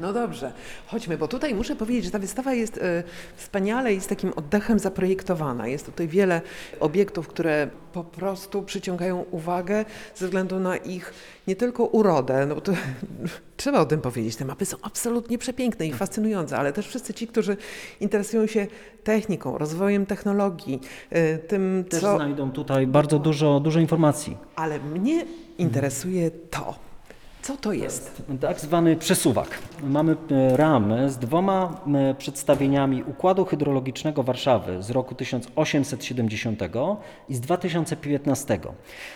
No 0.00 0.12
dobrze, 0.12 0.52
chodźmy, 0.86 1.18
bo 1.18 1.28
tutaj 1.28 1.54
muszę 1.54 1.76
powiedzieć, 1.76 2.04
że 2.04 2.10
ta 2.10 2.18
wystawa 2.18 2.54
jest 2.54 2.78
e, 2.78 3.02
wspaniale 3.36 3.94
i 3.94 4.00
z 4.00 4.06
takim 4.06 4.32
oddechem 4.36 4.78
zaprojektowana. 4.78 5.66
Jest 5.66 5.86
tutaj 5.86 6.08
wiele 6.08 6.40
obiektów, 6.80 7.28
które 7.28 7.68
po 7.92 8.04
prostu 8.04 8.62
przyciągają 8.62 9.24
uwagę 9.30 9.84
ze 10.14 10.26
względu 10.26 10.60
na 10.60 10.76
ich 10.76 11.14
nie 11.46 11.56
tylko 11.56 11.84
urodę, 11.84 12.46
no 12.46 12.54
bo 12.54 12.60
to 12.60 12.72
trzeba 13.56 13.80
o 13.80 13.86
tym 13.86 14.00
powiedzieć. 14.00 14.36
Te 14.36 14.44
mapy 14.44 14.66
są 14.66 14.76
absolutnie 14.82 15.38
przepiękne 15.38 15.86
i 15.86 15.92
fascynujące, 15.92 16.58
ale 16.58 16.72
też 16.72 16.88
wszyscy 16.88 17.14
ci, 17.14 17.26
którzy 17.26 17.56
interesują 18.00 18.46
się 18.46 18.66
techniką, 19.04 19.58
rozwojem 19.58 20.06
technologii, 20.06 20.80
e, 21.10 21.38
tym, 21.38 21.84
Też 21.88 22.00
co. 22.00 22.16
znajdą 22.16 22.50
tutaj 22.50 22.86
bardzo 22.86 23.18
dużo, 23.18 23.60
dużo 23.60 23.80
informacji. 23.80 24.36
Ale 24.56 24.80
mnie 24.80 25.24
interesuje 25.58 26.30
to, 26.30 26.85
co 27.46 27.56
to 27.56 27.72
jest. 27.72 28.22
Tak 28.40 28.60
zwany 28.60 28.96
przesuwak. 28.96 29.58
Mamy 29.82 30.16
e, 30.30 30.56
ramę 30.56 31.10
z 31.10 31.18
dwoma 31.18 31.80
e, 31.94 32.14
przedstawieniami 32.14 33.02
układu 33.02 33.44
hydrologicznego 33.44 34.22
Warszawy 34.22 34.82
z 34.82 34.90
roku 34.90 35.14
1870 35.14 36.62
i 37.28 37.34
z 37.34 37.40
2015. 37.40 38.58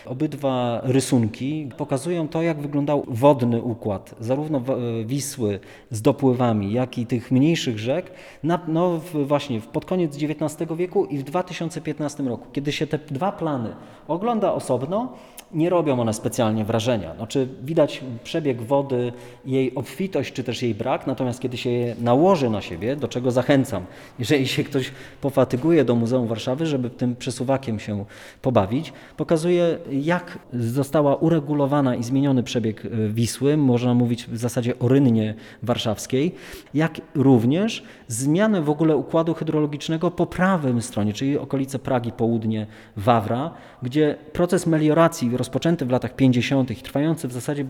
Obydwa 0.05 0.81
rysunki 0.83 1.69
pokazują 1.77 2.27
to, 2.27 2.41
jak 2.41 2.61
wyglądał 2.61 3.05
wodny 3.07 3.61
układ, 3.61 4.15
zarówno 4.19 4.57
e, 4.57 5.05
Wisły 5.05 5.59
z 5.89 6.01
dopływami, 6.01 6.73
jak 6.73 6.97
i 6.97 7.05
tych 7.05 7.31
mniejszych 7.31 7.79
rzek, 7.79 8.11
na, 8.43 8.59
no 8.67 9.01
właśnie 9.13 9.61
pod 9.61 9.85
koniec 9.85 10.15
XIX 10.15 10.71
wieku 10.77 11.05
i 11.05 11.17
w 11.17 11.23
2015 11.23 12.23
roku. 12.23 12.47
Kiedy 12.53 12.71
się 12.71 12.87
te 12.87 12.97
dwa 12.97 13.31
plany 13.31 13.69
ogląda 14.07 14.53
osobno, 14.53 15.13
nie 15.53 15.69
robią 15.69 15.99
one 15.99 16.13
specjalnie 16.13 16.65
wrażenia. 16.65 17.15
Znaczy 17.15 17.47
widać 17.63 18.03
przebieg 18.23 18.61
wody, 18.61 19.13
jej 19.45 19.75
obfitość 19.75 20.33
czy 20.33 20.43
też 20.43 20.61
jej 20.61 20.75
brak, 20.75 21.07
natomiast 21.07 21.39
kiedy 21.39 21.57
się 21.57 21.69
je 21.69 21.95
nałoży 22.01 22.49
na 22.49 22.61
siebie, 22.61 22.95
do 22.95 23.07
czego 23.07 23.31
zachęcam, 23.31 23.85
jeżeli 24.19 24.47
się 24.47 24.63
ktoś 24.63 24.91
pofatyguje 25.21 25.85
do 25.85 25.95
Muzeum 25.95 26.27
Warszawy, 26.27 26.65
żeby 26.65 26.89
tym 26.89 27.15
przesuwakiem 27.15 27.79
się 27.79 28.05
pobawić, 28.41 28.93
pokazuje 29.17 29.77
jak 29.91 30.39
została 30.53 31.15
uregulowana 31.15 31.95
i 31.95 32.03
zmieniony 32.03 32.43
przebieg 32.43 32.85
e, 32.85 32.89
Wisły, 33.09 33.57
można 33.57 33.93
mówić 33.93 34.25
w 34.25 34.37
zasadzie 34.37 34.79
o 34.79 34.87
rynnie 34.87 35.35
warszawskiej, 35.63 36.35
jak 36.73 37.01
również 37.15 37.83
zmianę 38.07 38.61
w 38.61 38.69
ogóle 38.69 38.97
układu 38.97 39.33
hydrologicznego 39.33 40.11
po 40.11 40.25
prawym 40.25 40.81
stronie, 40.81 41.13
czyli 41.13 41.37
okolice 41.37 41.79
Pragi, 41.79 42.11
południe 42.11 42.67
Wawra, 42.97 43.51
gdzie 43.83 44.15
proces 44.33 44.67
melioracji 44.67 45.37
rozpoczęty 45.37 45.85
w 45.85 45.89
latach 45.89 46.15
50. 46.15 46.71
i 46.71 46.75
trwający 46.75 47.27
w 47.27 47.31
zasadzie 47.31 47.65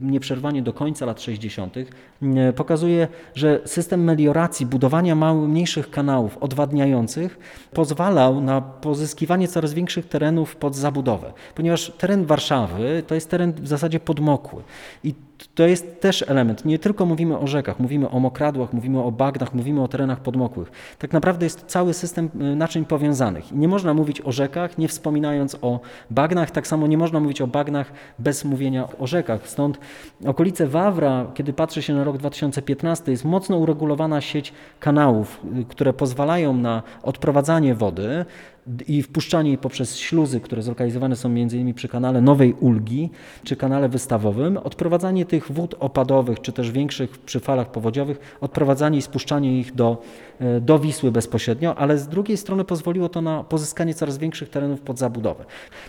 nieprzerwanie 0.00 0.62
do 0.62 0.72
końca 0.72 1.06
lat 1.06 1.22
60. 1.22 1.76
y, 1.76 1.86
pokazuje, 2.56 3.08
że 3.34 3.60
system 3.64 4.04
melioracji, 4.04 4.66
budowania 4.66 5.14
małych, 5.14 5.48
mniejszych 5.48 5.90
kanałów 5.90 6.38
odwadniających 6.38 7.38
pozwalał 7.72 8.40
na 8.40 8.60
pozyskiwanie 8.60 9.48
coraz 9.48 9.74
większych 9.74 10.08
terenów 10.08 10.56
pod 10.56 10.76
zabudowę, 10.76 11.32
ponieważ 11.54 11.92
teren 11.98 12.26
Warszawy 12.26 13.02
to 13.06 13.14
jest 13.14 13.30
teren 13.30 13.52
w 13.52 13.68
zasadzie 13.68 14.00
podmokły 14.00 14.62
i 15.04 15.14
to 15.46 15.66
jest 15.66 16.00
też 16.00 16.24
element. 16.28 16.64
Nie 16.64 16.78
tylko 16.78 17.06
mówimy 17.06 17.38
o 17.38 17.46
rzekach, 17.46 17.80
mówimy 17.80 18.10
o 18.10 18.20
mokradłach, 18.20 18.72
mówimy 18.72 19.02
o 19.02 19.12
bagnach, 19.12 19.54
mówimy 19.54 19.82
o 19.82 19.88
terenach 19.88 20.20
podmokłych. 20.20 20.70
Tak 20.98 21.12
naprawdę 21.12 21.46
jest 21.46 21.64
cały 21.66 21.94
system 21.94 22.30
y, 22.52 22.56
naczyń 22.56 22.84
powiązanych. 22.84 23.52
I 23.52 23.56
nie 23.56 23.68
można 23.68 23.94
mówić 23.94 24.20
o 24.20 24.32
rzekach, 24.32 24.78
nie 24.78 24.88
wspominając 24.88 25.56
o 25.62 25.80
bagnach. 26.10 26.50
Tak 26.50 26.66
samo 26.66 26.86
nie 26.86 26.98
można 26.98 27.20
mówić 27.20 27.40
o 27.40 27.46
bagnach 27.46 27.92
bez 28.18 28.44
mówienia 28.44 28.88
o 28.98 29.06
rzekach. 29.06 29.48
Stąd 29.48 29.78
okolice 30.26 30.66
Wawra, 30.66 31.26
kiedy 31.34 31.52
patrzy 31.52 31.82
się 31.82 31.94
na 31.94 32.04
rok 32.04 32.18
2015, 32.18 33.12
jest 33.12 33.24
mocno 33.24 33.56
uregulowana 33.56 34.20
sieć 34.20 34.52
kanałów, 34.80 35.40
y, 35.60 35.64
które 35.64 35.92
pozwalają 35.92 36.54
na 36.54 36.82
odprowadzanie 37.02 37.74
wody 37.74 38.24
i 38.88 39.02
wpuszczanie 39.02 39.50
jej 39.50 39.58
poprzez 39.58 39.96
śluzy, 39.96 40.40
które 40.40 40.62
zlokalizowane 40.62 41.16
są 41.16 41.28
m.in. 41.28 41.74
przy 41.74 41.88
kanale 41.88 42.20
Nowej 42.20 42.54
Ulgi 42.54 43.10
czy 43.44 43.56
kanale 43.56 43.88
wystawowym, 43.88 44.56
odprowadzanie 44.56 45.24
tych 45.24 45.52
wód 45.52 45.74
opadowych 45.80 46.40
czy 46.40 46.52
też 46.52 46.70
większych 46.70 47.18
przy 47.18 47.40
falach 47.40 47.70
powodziowych, 47.70 48.36
odprowadzanie 48.40 48.98
i 48.98 49.02
spuszczanie 49.02 49.60
ich 49.60 49.74
do, 49.74 50.02
e, 50.40 50.60
do 50.60 50.78
Wisły 50.78 51.12
bezpośrednio, 51.12 51.74
ale 51.74 51.98
z 51.98 52.08
drugiej 52.08 52.36
strony 52.36 52.64
pozwoliło 52.64 53.08
to 53.08 53.20
na 53.20 53.44
pozyskanie 53.44 53.94
coraz 53.94 54.18
większych 54.18 54.48
terenów 54.48 54.80
pod 54.80 54.98
zabudowę. 54.98 55.44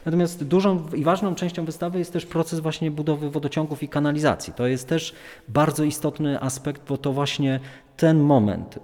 Natomiast 0.06 0.44
dużą 0.44 0.80
i 0.96 1.04
ważną 1.04 1.36
częścią 1.36 1.66
wystawy 1.66 2.00
jest 2.00 2.14
też 2.14 2.26
proces 2.26 2.60
właśnie 2.60 2.92
budowy 2.92 3.30
wodociągów 3.30 3.84
i 3.84 3.88
kanalizacji. 3.88 4.54
To 4.54 4.68
jest 4.68 4.88
też 4.88 5.14
bardzo 5.48 5.84
istotny 5.84 6.42
aspekt, 6.42 6.82
bo 6.88 6.98
to 6.98 7.14
właśnie 7.14 7.60
ten 7.98 8.20
moment 8.20 8.80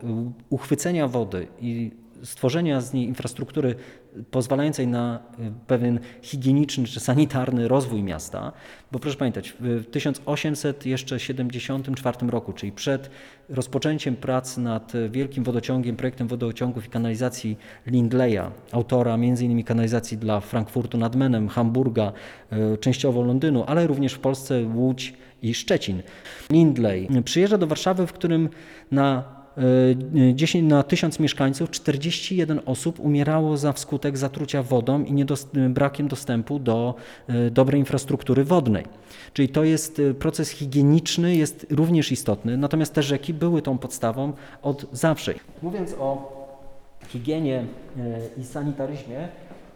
uchwycenia 0.49 1.07
wody 1.07 1.47
i 1.61 1.91
stworzenia 2.23 2.81
z 2.81 2.93
niej 2.93 3.07
infrastruktury 3.07 3.75
pozwalającej 4.31 4.87
na 4.87 5.19
y, 5.39 5.51
pewien 5.67 5.99
higieniczny 6.21 6.85
czy 6.85 6.99
sanitarny 6.99 7.67
rozwój 7.67 8.03
miasta, 8.03 8.51
bo 8.91 8.99
proszę 8.99 9.17
pamiętać, 9.17 9.53
w 9.59 9.85
1874 9.85 12.27
roku, 12.27 12.53
czyli 12.53 12.71
przed 12.71 13.09
rozpoczęciem 13.49 14.15
prac 14.15 14.57
nad 14.57 14.93
wielkim 15.09 15.43
wodociągiem, 15.43 15.95
projektem 15.95 16.27
wodociągów 16.27 16.85
i 16.85 16.89
kanalizacji 16.89 17.57
Lindleya, 17.87 18.51
autora 18.71 19.13
m.in. 19.13 19.63
kanalizacji 19.63 20.17
dla 20.17 20.39
Frankfurtu 20.39 20.97
nad 20.97 21.15
Menem, 21.15 21.47
Hamburga, 21.47 22.11
y, 22.73 22.77
częściowo 22.77 23.21
Londynu, 23.21 23.63
ale 23.67 23.87
również 23.87 24.13
w 24.13 24.19
Polsce 24.19 24.65
Łódź 24.75 25.13
i 25.41 25.53
Szczecin. 25.53 26.01
Lindley 26.49 27.07
przyjeżdża 27.23 27.57
do 27.57 27.67
Warszawy, 27.67 28.07
w 28.07 28.13
którym 28.13 28.49
na 28.91 29.34
10 30.33 30.69
na 30.69 30.83
1000 30.83 31.19
mieszkańców 31.19 31.71
41 31.71 32.59
osób 32.65 32.99
umierało 32.99 33.57
za 33.57 33.73
wskutek 33.73 34.17
zatrucia 34.17 34.63
wodą 34.63 35.03
i 35.03 35.13
niedos- 35.13 35.69
brakiem 35.69 36.07
dostępu 36.07 36.59
do 36.59 36.95
y, 37.29 37.51
dobrej 37.51 37.79
infrastruktury 37.79 38.43
wodnej. 38.43 38.83
Czyli 39.33 39.49
to 39.49 39.63
jest 39.63 40.01
proces 40.19 40.49
higieniczny, 40.49 41.35
jest 41.35 41.65
również 41.69 42.11
istotny, 42.11 42.57
natomiast 42.57 42.93
te 42.93 43.03
rzeki 43.03 43.33
były 43.33 43.61
tą 43.61 43.77
podstawą 43.77 44.33
od 44.61 44.85
zawsze. 44.91 45.33
Mówiąc 45.61 45.95
o 45.99 46.35
higienie 47.07 47.65
i 48.37 48.43
sanitaryzmie, 48.43 49.27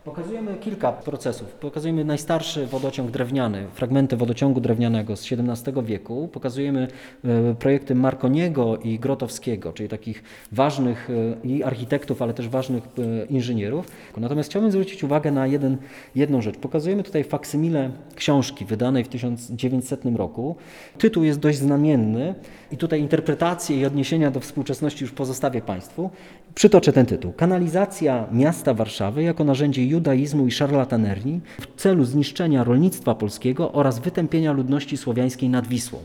Pokazujemy 0.03 0.57
kilka 0.57 0.91
procesów. 0.91 1.47
Pokazujemy 1.47 2.05
najstarszy 2.05 2.67
wodociąg 2.67 3.11
drewniany, 3.11 3.67
fragmenty 3.73 4.17
wodociągu 4.17 4.61
drewnianego 4.61 5.15
z 5.15 5.31
XVII 5.31 5.83
wieku. 5.83 6.29
Pokazujemy 6.33 6.87
e, 7.23 7.55
projekty 7.55 7.95
Marconiego 7.95 8.77
i 8.77 8.99
Grotowskiego, 8.99 9.73
czyli 9.73 9.89
takich 9.89 10.23
ważnych 10.51 11.09
e, 11.43 11.47
i 11.47 11.63
architektów, 11.63 12.21
ale 12.21 12.33
też 12.33 12.49
ważnych 12.49 12.83
e, 12.83 13.25
inżynierów. 13.25 13.87
Natomiast 14.17 14.49
chciałbym 14.49 14.71
zwrócić 14.71 15.03
uwagę 15.03 15.31
na 15.31 15.47
jeden, 15.47 15.77
jedną 16.15 16.41
rzecz. 16.41 16.57
Pokazujemy 16.57 17.03
tutaj 17.03 17.23
faksymile 17.23 17.91
książki 18.15 18.65
wydanej 18.65 19.03
w 19.03 19.07
1900 19.07 20.01
roku. 20.15 20.55
Tytuł 20.97 21.23
jest 21.23 21.39
dość 21.39 21.57
znamienny 21.57 22.35
i 22.71 22.77
tutaj 22.77 22.99
interpretacje 22.99 23.79
i 23.79 23.85
odniesienia 23.85 24.31
do 24.31 24.39
współczesności 24.39 25.03
już 25.03 25.11
pozostawię 25.11 25.61
Państwu. 25.61 26.09
Przytoczę 26.55 26.93
ten 26.93 27.05
tytuł. 27.05 27.33
Kanalizacja 27.33 28.27
miasta 28.31 28.73
Warszawy 28.73 29.23
jako 29.23 29.43
narzędzie 29.43 29.85
judaizmu 29.85 30.47
i 30.47 30.51
szarlatanerii 30.51 31.41
w 31.59 31.81
celu 31.81 32.05
zniszczenia 32.05 32.63
rolnictwa 32.63 33.15
polskiego 33.15 33.71
oraz 33.71 33.99
wytępienia 33.99 34.51
ludności 34.51 34.97
słowiańskiej 34.97 35.49
nad 35.49 35.67
Wisłą. 35.67 35.99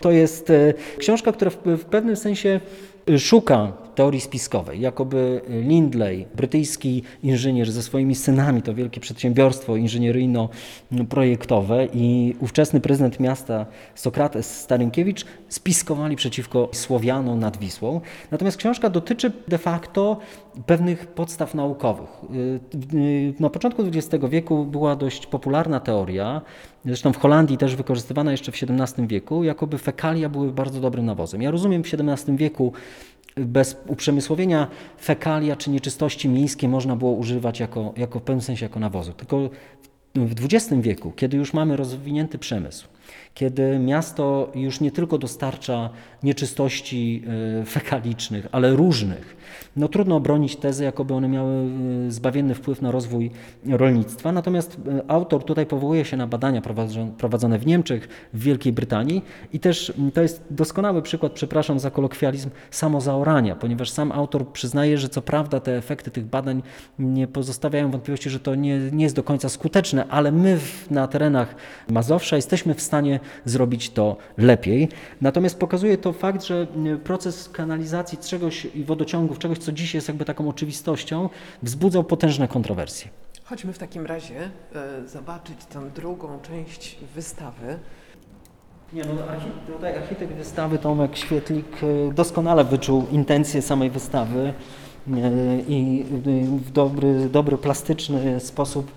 To 0.00 0.10
jest 0.10 0.50
e, 0.50 0.74
książka, 0.98 1.32
która 1.32 1.50
w, 1.50 1.84
pewnym 1.90 2.16
sensie 2.16 2.60
szuka 3.16 3.72
teorii 3.94 4.20
spiskowej. 4.20 4.80
Jakoby 4.80 5.40
Lindley, 5.48 6.26
brytyjski 6.36 7.02
inżynier 7.22 7.72
ze 7.72 7.82
swoimi 7.82 8.14
synami, 8.14 8.62
to 8.62 8.74
wielkie 8.74 9.00
przedsiębiorstwo 9.00 9.76
inżynieryjno-projektowe 9.76 11.88
i 11.94 12.34
ówczesny 12.40 12.80
prezydent 12.80 13.20
miasta 13.20 13.66
Sokrates 13.94 14.60
Starynkiewicz 14.60 15.24
spiskowali 15.48 16.16
przeciwko 16.16 16.68
Słowianom 16.72 17.38
nad 17.38 17.56
Wisłą. 17.56 18.00
Natomiast 18.30 18.56
książka 18.56 18.90
dotyczy 18.90 19.32
de 19.48 19.58
facto 19.58 20.20
pewnych 20.66 21.06
podstaw 21.06 21.54
naukowych. 21.54 22.08
Y, 22.34 22.96
y, 22.96 23.34
Na 23.40 23.50
początku 23.50 23.82
XX 23.82 24.24
wieku 24.28 24.64
była 24.64 24.96
dość 24.96 25.26
popularna 25.26 25.80
teoria, 25.80 26.42
zresztą 26.84 27.12
w 27.12 27.16
Holandii 27.16 27.58
też 27.58 27.76
wykorzystywana 27.76 28.32
jeszcze 28.32 28.52
w 28.52 28.54
XVII 28.54 29.06
wieku, 29.06 29.44
jakoby 29.44 29.78
fekalia 29.78 30.28
były 30.28 30.52
bardzo 30.52 30.80
dobrym 30.80 31.06
nawozem. 31.06 31.42
Ja 31.42 31.50
rozumiem 31.50 31.84
w 31.84 31.94
XVII 31.94 32.36
wieku 32.36 32.72
bez 33.36 33.76
uprzemysłowienia 33.86 34.68
fekalia 35.00 35.56
czy 35.56 35.70
nieczystości 35.70 36.28
miejskie 36.28 36.68
można 36.68 36.96
było 36.96 37.12
używać 37.12 37.60
jako, 37.60 37.92
jako 37.96 38.18
w 38.18 38.22
pewnym 38.22 38.42
sensie 38.42 38.66
jako 38.66 38.80
nawozu. 38.80 39.12
Tylko 39.12 39.50
w 40.14 40.44
XX 40.44 40.74
wieku, 40.80 41.12
kiedy 41.16 41.36
już 41.36 41.52
mamy 41.52 41.76
rozwinięty 41.76 42.38
przemysł, 42.38 42.88
kiedy 43.34 43.78
miasto 43.78 44.52
już 44.54 44.80
nie 44.80 44.90
tylko 44.90 45.18
dostarcza 45.18 45.90
nieczystości 46.22 47.22
e, 47.60 47.64
fekalicznych, 47.64 48.46
ale 48.52 48.76
różnych. 48.76 49.36
No 49.76 49.88
trudno 49.88 50.16
obronić 50.16 50.56
tezy, 50.56 50.84
jakoby 50.84 51.14
one 51.14 51.28
miały 51.28 51.54
e, 52.06 52.10
zbawienny 52.10 52.54
wpływ 52.54 52.82
na 52.82 52.90
rozwój 52.90 53.30
rolnictwa, 53.66 54.32
natomiast 54.32 54.76
e, 54.88 55.10
autor 55.10 55.44
tutaj 55.44 55.66
powołuje 55.66 56.04
się 56.04 56.16
na 56.16 56.26
badania 56.26 56.60
prowadzo- 56.60 57.10
prowadzone 57.10 57.58
w 57.58 57.66
Niemczech, 57.66 58.08
w 58.32 58.42
Wielkiej 58.42 58.72
Brytanii 58.72 59.24
i 59.52 59.60
też 59.60 59.92
to 60.14 60.22
jest 60.22 60.44
doskonały 60.50 61.02
przykład, 61.02 61.32
przepraszam 61.32 61.78
za 61.78 61.90
kolokwializm, 61.90 62.50
samozaorania, 62.70 63.56
ponieważ 63.56 63.90
sam 63.90 64.12
autor 64.12 64.48
przyznaje, 64.48 64.98
że 64.98 65.08
co 65.08 65.22
prawda 65.22 65.60
te 65.60 65.76
efekty 65.76 66.10
tych 66.10 66.24
badań 66.24 66.62
nie 66.98 67.26
pozostawiają 67.26 67.90
wątpliwości, 67.90 68.30
że 68.30 68.40
to 68.40 68.54
nie, 68.54 68.78
nie 68.92 69.04
jest 69.04 69.16
do 69.16 69.22
końca 69.22 69.48
skuteczne, 69.48 70.04
ale 70.08 70.32
my 70.32 70.58
w, 70.58 70.90
na 70.90 71.06
terenach 71.06 71.54
Mazowsza 71.90 72.36
jesteśmy 72.36 72.74
w 72.74 72.82
stanie 72.82 72.97
zrobić 73.44 73.90
to 73.90 74.16
lepiej. 74.38 74.88
Natomiast 75.20 75.58
pokazuje 75.58 75.98
to 75.98 76.12
fakt, 76.12 76.44
że 76.44 76.66
m, 76.76 76.98
proces 76.98 77.48
kanalizacji 77.48 78.18
czegoś 78.18 78.64
i 78.74 78.84
wodociągów, 78.84 79.38
czegoś, 79.38 79.58
co 79.58 79.72
dziś 79.72 79.94
jest 79.94 80.08
jakby 80.08 80.24
taką 80.24 80.48
oczywistością, 80.48 81.28
wzbudzał 81.62 82.04
potężne 82.04 82.48
kontrowersje. 82.48 83.10
Chodźmy 83.44 83.72
w 83.72 83.78
takim 83.78 84.06
razie 84.06 84.50
e, 84.74 85.08
zobaczyć 85.08 85.64
tę 85.64 85.90
drugą 85.90 86.38
część 86.40 86.96
wystawy. 87.14 87.78
Nie, 88.92 89.02
no, 89.04 89.12
tutaj 89.66 89.96
architekt 89.96 90.32
wystawy 90.32 90.78
Tomek 90.78 91.16
Świetlik 91.16 91.66
e, 91.82 92.14
doskonale 92.14 92.64
wyczuł 92.64 93.06
intencje 93.10 93.62
samej 93.62 93.90
wystawy 93.90 94.38
e, 94.38 94.87
i 95.68 96.04
w 96.66 96.72
dobry, 96.72 97.28
dobry 97.28 97.58
plastyczny 97.58 98.40
sposób 98.40 98.92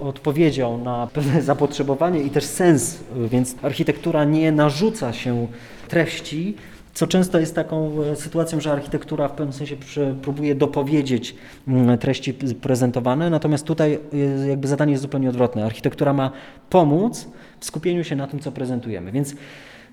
odpowiedział 0.00 0.78
na 0.78 1.08
pewne 1.12 1.42
zapotrzebowanie 1.52 2.20
i 2.20 2.30
też 2.30 2.44
sens, 2.44 2.98
więc 3.30 3.56
architektura 3.62 4.24
nie 4.24 4.52
narzuca 4.52 5.12
się 5.12 5.46
treści, 5.88 6.56
co 6.94 7.06
często 7.06 7.40
jest 7.40 7.54
taką 7.54 8.02
e, 8.02 8.16
sytuacją, 8.16 8.60
że 8.60 8.72
architektura 8.72 9.28
w 9.28 9.32
pewnym 9.32 9.52
sensie 9.52 9.76
próbuje 10.22 10.54
dopowiedzieć 10.54 11.34
mm, 11.68 11.98
treści 11.98 12.34
prezentowane, 12.34 13.30
natomiast 13.30 13.64
tutaj 13.64 13.98
e, 14.42 14.48
jakby 14.48 14.68
zadanie 14.68 14.92
jest 14.92 15.02
zupełnie 15.02 15.28
odwrotne. 15.28 15.64
Architektura 15.64 16.12
ma 16.12 16.30
pomóc 16.70 17.28
w 17.60 17.64
skupieniu 17.64 18.04
się 18.04 18.16
na 18.16 18.26
tym, 18.26 18.40
co 18.40 18.52
prezentujemy. 18.52 19.12
Więc 19.12 19.34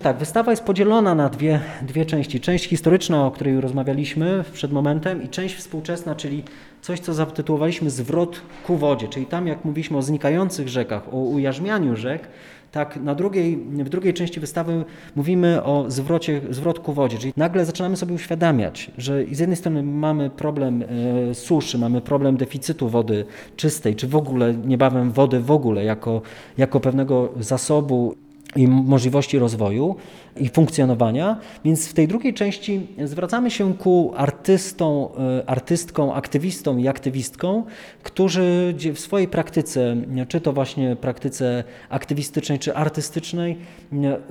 tak, 0.02 0.18
wystawa 0.18 0.52
jest 0.52 0.64
podzielona 0.64 1.16
na 1.16 1.30
dwie, 1.30 1.60
dwie 1.82 2.06
części. 2.06 2.40
Część 2.40 2.66
historyczna, 2.66 3.26
o 3.26 3.32
której 3.32 3.62
rozmawialiśmy 3.62 4.44
przed 4.54 4.72
momentem 4.72 5.24
i 5.24 5.30
część 5.30 5.56
współczesna, 5.56 6.16
czyli 6.16 6.44
coś, 6.82 7.00
co 7.00 7.14
zatytułowaliśmy 7.14 7.90
zwrot 7.90 8.42
ku 8.68 8.78
wodzie, 8.78 9.08
czyli 9.08 9.26
tam 9.26 9.48
jak 9.48 9.66
mówiliśmy 9.66 9.98
o 9.98 10.02
znikających 10.02 10.70
rzekach, 10.70 11.14
o 11.14 11.18
ujarzmianiu 11.18 11.96
rzek, 11.96 12.28
tak, 12.72 12.98
na 12.98 13.16
drugiej, 13.16 13.58
w 13.58 13.90
drugiej 13.90 14.14
części 14.14 14.40
wystawy 14.40 14.86
mówimy 15.16 15.64
o 15.64 15.86
zwrocie, 15.88 16.42
zwrot 16.50 16.80
ku 16.80 16.94
wodzie, 16.94 17.18
czyli 17.18 17.34
nagle 17.38 17.66
zaczynamy 17.66 17.98
sobie 17.98 18.16
uświadamiać, 18.16 18.92
że 18.98 19.24
z 19.32 19.40
jednej 19.40 19.58
strony 19.58 19.84
mamy 19.84 20.30
problem 20.30 20.84
e, 21.30 21.36
suszy, 21.36 21.78
mamy 21.78 22.02
problem 22.02 22.38
deficytu 22.38 22.90
wody 22.90 23.26
czystej, 23.56 23.96
czy 23.96 24.08
w 24.08 24.16
ogóle 24.16 24.54
niebawem 24.54 25.12
wody 25.12 25.40
w 25.40 25.52
ogóle 25.52 25.84
jako, 25.84 26.22
jako 26.58 26.80
pewnego 26.80 27.30
zasobu 27.40 28.16
i 28.56 28.68
możliwości 28.68 29.40
rozwoju 29.40 29.96
i 30.38 30.50
funkcjonowania. 30.50 31.38
Więc 31.66 31.88
w 31.88 31.94
tej 31.94 32.08
drugiej 32.08 32.34
części 32.34 32.88
zwracamy 33.06 33.52
się 33.52 33.74
ku 33.74 34.14
artystom, 34.16 35.08
e, 35.40 35.50
artystkom, 35.50 36.10
aktywistom 36.10 36.80
i 36.80 36.88
aktywistkom, 36.88 37.64
którzy 38.04 38.76
w 38.94 39.00
swojej 39.00 39.28
praktyce, 39.28 39.96
czy 40.28 40.42
to 40.42 40.54
właśnie 40.54 40.96
praktyce 40.96 41.64
aktywistycznej, 41.90 42.60
czy 42.60 42.76
artystycznej, 42.76 43.58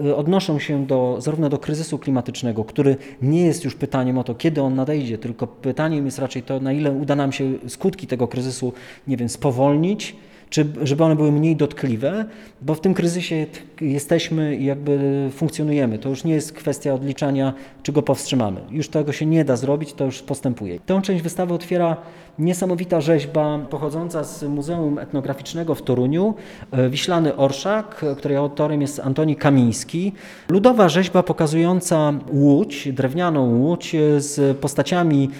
e, 0.04 0.16
odnoszą 0.16 0.58
się 0.58 0.86
do, 0.86 1.16
zarówno 1.18 1.48
do 1.48 1.58
kryzysu 1.58 1.98
klimatycznego, 1.98 2.64
który 2.64 2.96
nie 3.22 3.46
jest 3.46 3.64
już 3.64 3.74
pytaniem 3.74 4.18
o 4.18 4.24
to, 4.24 4.34
kiedy 4.34 4.62
on 4.62 4.74
nadejdzie, 4.74 5.18
tylko 5.18 5.46
pytaniem 5.46 6.04
jest 6.04 6.18
raczej 6.18 6.42
to, 6.42 6.60
na 6.60 6.72
ile 6.72 6.92
uda 6.92 7.16
nam 7.16 7.32
się 7.32 7.52
skutki 7.68 8.06
tego 8.06 8.28
kryzysu, 8.28 8.72
nie 9.06 9.16
wiem, 9.16 9.28
spowolnić, 9.28 10.16
czy 10.50 10.66
żeby 10.82 11.04
one 11.04 11.16
były 11.16 11.32
mniej 11.32 11.56
dotkliwe, 11.56 12.24
bo 12.62 12.74
w 12.74 12.80
tym 12.80 12.94
kryzysie 12.94 13.46
jesteśmy 13.80 14.56
i 14.56 14.64
jakby 14.64 15.28
funkcjonujemy. 15.32 15.98
To 15.98 16.08
już 16.08 16.24
nie 16.24 16.34
jest 16.34 16.52
kwestia 16.52 16.94
odliczania, 16.94 17.54
czy 17.82 17.92
go 17.92 18.02
powstrzymamy. 18.02 18.60
Już 18.70 18.88
tego 18.88 19.12
się 19.12 19.26
nie 19.26 19.44
da 19.44 19.56
zrobić, 19.56 19.92
to 19.92 20.04
już 20.04 20.22
postępuje. 20.22 20.80
Tę 20.80 21.00
część 21.02 21.22
wystawy 21.22 21.54
otwiera 21.54 21.96
niesamowita 22.38 23.00
rzeźba 23.00 23.58
pochodząca 23.70 24.24
z 24.24 24.42
Muzeum 24.42 24.98
Etnograficznego 24.98 25.74
w 25.74 25.82
Toruniu, 25.82 26.34
e, 26.70 26.90
Wiślany 26.90 27.36
Orszak, 27.36 28.04
której 28.16 28.36
autorem 28.36 28.80
jest 28.80 29.00
Antoni 29.00 29.36
Kamiński. 29.36 30.12
Ludowa 30.48 30.88
rzeźba 30.88 31.22
pokazująca 31.22 32.12
łódź, 32.32 32.92
drewnianą 32.92 33.58
łódź 33.58 33.94
e, 33.94 34.20
z 34.20 34.58
postaciami 34.58 35.30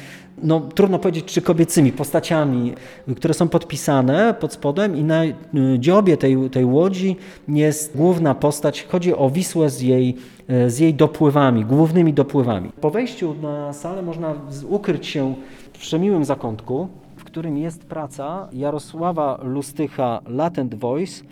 no, 0.43 0.61
trudno 0.61 0.99
powiedzieć, 0.99 1.25
czy 1.25 1.43
kobiecymi 1.43 1.93
postaciami, 1.93 2.73
które 3.17 3.35
są 3.35 3.49
podpisane 3.49 4.35
pod 4.41 4.53
spodem 4.53 4.97
i 4.97 5.05
na 5.05 5.25
y, 5.25 5.35
dziobie 5.79 6.17
tej, 6.17 6.51
tej 6.51 6.65
łodzi 6.65 7.17
jest 7.49 7.97
główna 7.97 8.35
postać. 8.35 8.87
Chodzi 8.87 9.15
o 9.15 9.31
Wisłę 9.31 9.71
z 9.71 9.81
jej, 9.81 10.17
y, 10.51 10.71
z 10.71 10.79
jej 10.79 10.95
dopływami, 10.95 11.65
głównymi 11.65 12.15
dopływami. 12.15 12.71
Po 12.81 12.91
wejściu 12.91 13.35
na 13.43 13.73
salę 13.73 14.03
można 14.03 14.35
ukryć 14.69 15.07
się 15.07 15.35
w 15.73 15.79
przemiłym 15.79 16.25
zakątku, 16.25 16.89
w 17.17 17.25
którym 17.25 17.57
jest 17.57 17.85
praca 17.85 18.49
Jarosława 18.53 19.41
Lustycha 19.43 20.21
Latent 20.27 20.75
Voice. 20.75 21.25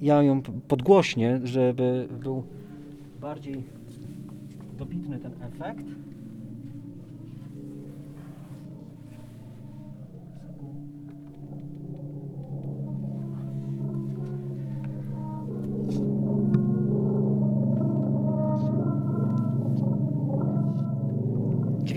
Ja 0.00 0.22
ją 0.22 0.42
podgłośnię, 0.68 1.40
żeby 1.44 2.08
był 2.22 2.42
bardziej 3.20 3.62
dobitny 4.78 5.18
ten 5.18 5.32
efekt. 5.42 5.84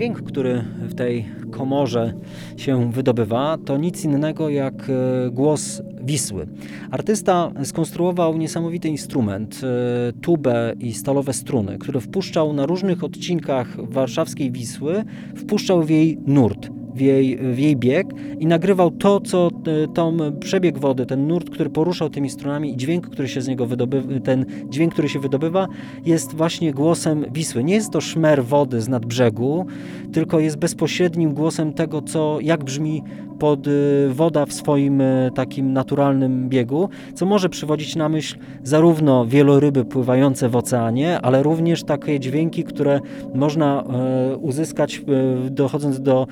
Dźwięk, 0.02 0.22
który 0.22 0.64
w 0.78 0.94
tej 0.94 1.24
komorze 1.50 2.12
się 2.56 2.92
wydobywa, 2.92 3.58
to 3.64 3.76
nic 3.76 4.04
innego 4.04 4.48
jak 4.48 4.74
e, 4.90 5.30
głos 5.30 5.82
Wisły. 6.04 6.46
Artysta 6.90 7.52
skonstruował 7.64 8.36
niesamowity 8.36 8.88
instrument, 8.88 9.60
e, 9.64 10.12
tubę 10.12 10.72
i 10.80 10.92
stalowe 10.92 11.32
struny, 11.32 11.78
które 11.78 12.00
wpuszczał 12.00 12.52
na 12.52 12.66
różnych 12.66 13.04
odcinkach 13.04 13.90
warszawskiej 13.90 14.52
Wisły, 14.52 15.04
wpuszczał 15.36 15.82
w 15.82 15.90
jej 15.90 16.18
nurt. 16.26 16.81
W 16.94 17.00
jej, 17.00 17.36
w 17.36 17.58
jej 17.58 17.76
bieg 17.76 18.06
i 18.38 18.46
nagrywał 18.46 18.90
to, 18.90 19.20
co 19.20 19.50
e, 19.66 19.88
tą 19.88 20.16
przebieg 20.40 20.78
wody, 20.78 21.06
ten 21.06 21.26
nurt, 21.26 21.50
który 21.50 21.70
poruszał 21.70 22.10
tymi 22.10 22.30
strunami 22.30 22.72
i 22.72 22.76
dźwięk, 22.76 23.08
który 23.10 23.28
się 23.28 23.40
z 23.40 23.48
niego 23.48 23.66
wydobywa, 23.66 24.20
ten 24.20 24.46
dźwięk, 24.68 24.92
który 24.92 25.08
się 25.08 25.20
wydobywa, 25.20 25.68
jest 26.06 26.34
właśnie 26.34 26.72
głosem 26.72 27.24
Wisły. 27.32 27.64
Nie 27.64 27.74
jest 27.74 27.90
to 27.90 28.00
szmer 28.00 28.44
wody 28.44 28.80
z 28.80 28.88
nad 28.88 29.06
brzegu, 29.06 29.66
tylko 30.12 30.40
jest 30.40 30.58
bezpośrednim 30.58 31.34
głosem 31.34 31.72
tego, 31.72 32.02
co, 32.02 32.38
jak 32.40 32.64
brzmi 32.64 33.02
pod 33.38 33.66
y, 33.66 34.08
woda 34.10 34.46
w 34.46 34.52
swoim 34.52 35.00
y, 35.00 35.30
takim 35.34 35.72
naturalnym 35.72 36.48
biegu, 36.48 36.88
co 37.14 37.26
może 37.26 37.48
przywodzić 37.48 37.96
na 37.96 38.08
myśl 38.08 38.38
zarówno 38.62 39.26
wieloryby 39.26 39.84
pływające 39.84 40.48
w 40.48 40.56
oceanie, 40.56 41.20
ale 41.20 41.42
również 41.42 41.84
takie 41.84 42.20
dźwięki, 42.20 42.64
które 42.64 43.00
można 43.34 43.82
e, 43.82 44.36
uzyskać 44.36 44.98
e, 45.46 45.50
dochodząc 45.50 46.00
do 46.00 46.26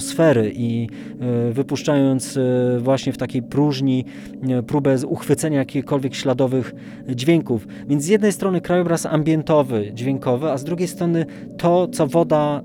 stratosfery 0.00 0.52
i 0.54 0.88
e, 1.20 1.52
wypuszczając 1.52 2.36
e, 2.36 2.78
właśnie 2.78 3.12
w 3.12 3.18
takiej 3.18 3.42
próżni 3.42 4.04
e, 4.48 4.62
próbę 4.62 4.96
uchwycenia 5.06 5.58
jakichkolwiek 5.58 6.14
śladowych 6.14 6.74
dźwięków. 7.08 7.66
Więc 7.88 8.04
z 8.04 8.06
jednej 8.06 8.32
strony 8.32 8.60
krajobraz 8.60 9.06
ambientowy, 9.06 9.90
dźwiękowy, 9.94 10.50
a 10.50 10.58
z 10.58 10.64
drugiej 10.64 10.88
strony 10.88 11.26
to, 11.58 11.88
co 11.88 12.06
woda, 12.06 12.62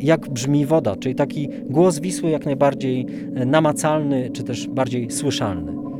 jak 0.00 0.28
brzmi 0.30 0.66
woda, 0.66 0.96
czyli 0.96 1.14
taki 1.14 1.48
głos 1.70 1.98
Wisły 1.98 2.30
jak 2.30 2.46
najbardziej 2.46 3.06
namacalny, 3.46 4.30
czy 4.30 4.42
też 4.42 4.68
bardziej 4.68 5.10
słyszalny. 5.10 5.91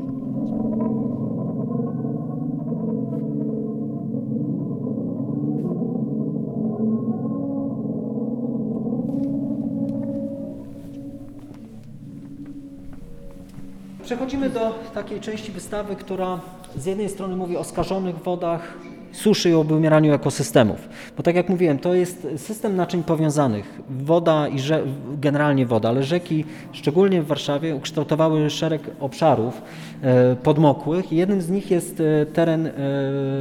Przechodzimy 14.12 14.50
do 14.50 14.74
takiej 14.94 15.20
części 15.20 15.52
wystawy, 15.52 15.96
która 15.96 16.40
z 16.76 16.86
jednej 16.86 17.08
strony 17.08 17.36
mówi 17.36 17.56
o 17.56 17.64
skażonych 17.64 18.16
wodach 18.16 18.74
suszy 19.12 19.50
i 19.50 19.54
obumieraniu 19.54 20.14
ekosystemów. 20.14 20.88
Bo 21.16 21.22
tak 21.22 21.34
jak 21.34 21.48
mówiłem, 21.48 21.78
to 21.78 21.94
jest 21.94 22.26
system 22.36 22.76
naczyń 22.76 23.02
powiązanych. 23.02 23.80
Woda 23.90 24.48
i 24.48 24.58
rze- 24.58 24.82
generalnie 25.20 25.66
woda, 25.66 25.88
ale 25.88 26.02
rzeki, 26.02 26.44
szczególnie 26.72 27.22
w 27.22 27.26
Warszawie, 27.26 27.76
ukształtowały 27.76 28.50
szereg 28.50 28.82
obszarów 29.00 29.62
e, 30.02 30.36
podmokłych. 30.36 31.12
Jednym 31.12 31.42
z 31.42 31.50
nich 31.50 31.70
jest 31.70 32.00
e, 32.00 32.26
teren 32.26 32.66
e, 32.66 32.72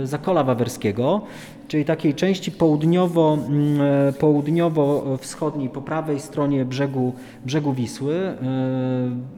Zakola 0.03 0.43
Wawerskiego, 0.43 1.21
czyli 1.71 1.85
takiej 1.85 2.13
części 2.13 2.51
południowo, 2.51 3.37
mm, 3.47 3.81
e, 4.09 4.13
południowo-wschodniej, 4.13 5.69
po 5.69 5.81
prawej 5.81 6.19
stronie 6.19 6.65
brzegu, 6.65 7.13
brzegu 7.45 7.73
Wisły. 7.73 8.15
E, 8.15 8.35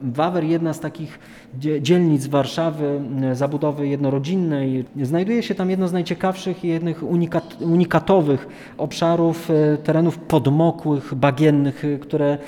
Wawer, 0.02 0.44
jedna 0.44 0.72
z 0.72 0.80
takich 0.80 1.18
dzie- 1.58 1.82
dzielnic 1.82 2.26
Warszawy, 2.26 3.00
e, 3.22 3.34
zabudowy 3.34 3.88
jednorodzinnej. 3.88 4.84
Znajduje 5.02 5.42
się 5.42 5.54
tam 5.54 5.70
jedno 5.70 5.88
z 5.88 5.92
najciekawszych 5.92 6.64
i 6.64 6.68
jednych 6.68 7.02
unikat, 7.02 7.56
unikatowych 7.62 8.48
obszarów 8.78 9.48
terenów 9.84 10.18
podmokłych, 10.18 11.14
bagiennych, 11.14 11.82
które 12.00 12.38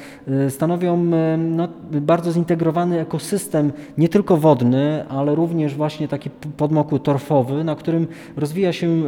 stanowią 0.48 0.96
no, 1.38 1.68
bardzo 1.90 2.32
zintegrowany 2.32 3.00
ekosystem, 3.00 3.72
nie 3.98 4.08
tylko 4.08 4.36
wodny, 4.36 5.08
ale 5.08 5.34
również 5.34 5.74
właśnie 5.74 6.08
taki 6.08 6.30
podmokły 6.56 7.00
torfowy, 7.00 7.64
na 7.64 7.76
którym 7.76 8.06
rozwija 8.36 8.72
się, 8.72 9.02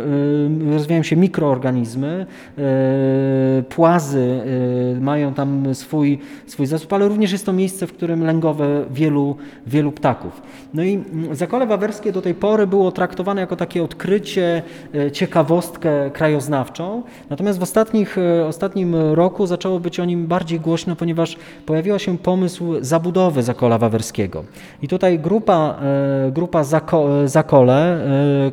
rozwijają 0.72 1.02
się 1.02 1.16
mikroorganizmy, 1.16 2.26
e, 2.58 3.62
płazy 3.62 4.40
e, 4.96 5.00
mają 5.00 5.34
tam 5.34 5.74
swój, 5.74 6.18
swój 6.46 6.66
zasób, 6.66 6.92
ale 6.92 7.08
również 7.08 7.32
jest 7.32 7.46
to 7.46 7.52
miejsce, 7.52 7.86
w 7.86 7.92
którym 7.92 8.24
lęgowe 8.24 8.84
wielu, 8.90 9.36
wielu 9.66 9.92
ptaków. 9.92 10.42
No 10.74 10.82
i 10.82 10.94
mm, 10.94 11.34
Zakole 11.34 11.66
Wawerskie 11.66 12.12
do 12.12 12.22
tej 12.22 12.34
pory 12.34 12.66
było 12.66 12.92
traktowane 12.92 13.40
jako 13.40 13.56
takie 13.56 13.82
odkrycie, 13.82 14.62
e, 14.94 15.10
ciekawostkę 15.10 16.10
krajoznawczą, 16.10 17.02
natomiast 17.30 17.58
w 17.58 17.62
ostatnich, 17.62 18.16
ostatnim 18.48 18.94
roku 18.94 19.46
zaczęło 19.46 19.80
być 19.80 20.00
o 20.00 20.04
nim 20.04 20.26
bardziej 20.26 20.60
głośno, 20.60 20.96
ponieważ 20.96 21.36
pojawiła 21.66 21.98
się 21.98 22.18
pomysł 22.18 22.74
zabudowy 22.80 23.42
Zakola 23.42 23.78
Wawerskiego. 23.78 24.44
I 24.82 24.88
tutaj 24.88 25.18
grupa, 25.18 25.78
grupa 26.32 26.64
Zako, 26.64 27.28
Zakole, 27.28 28.00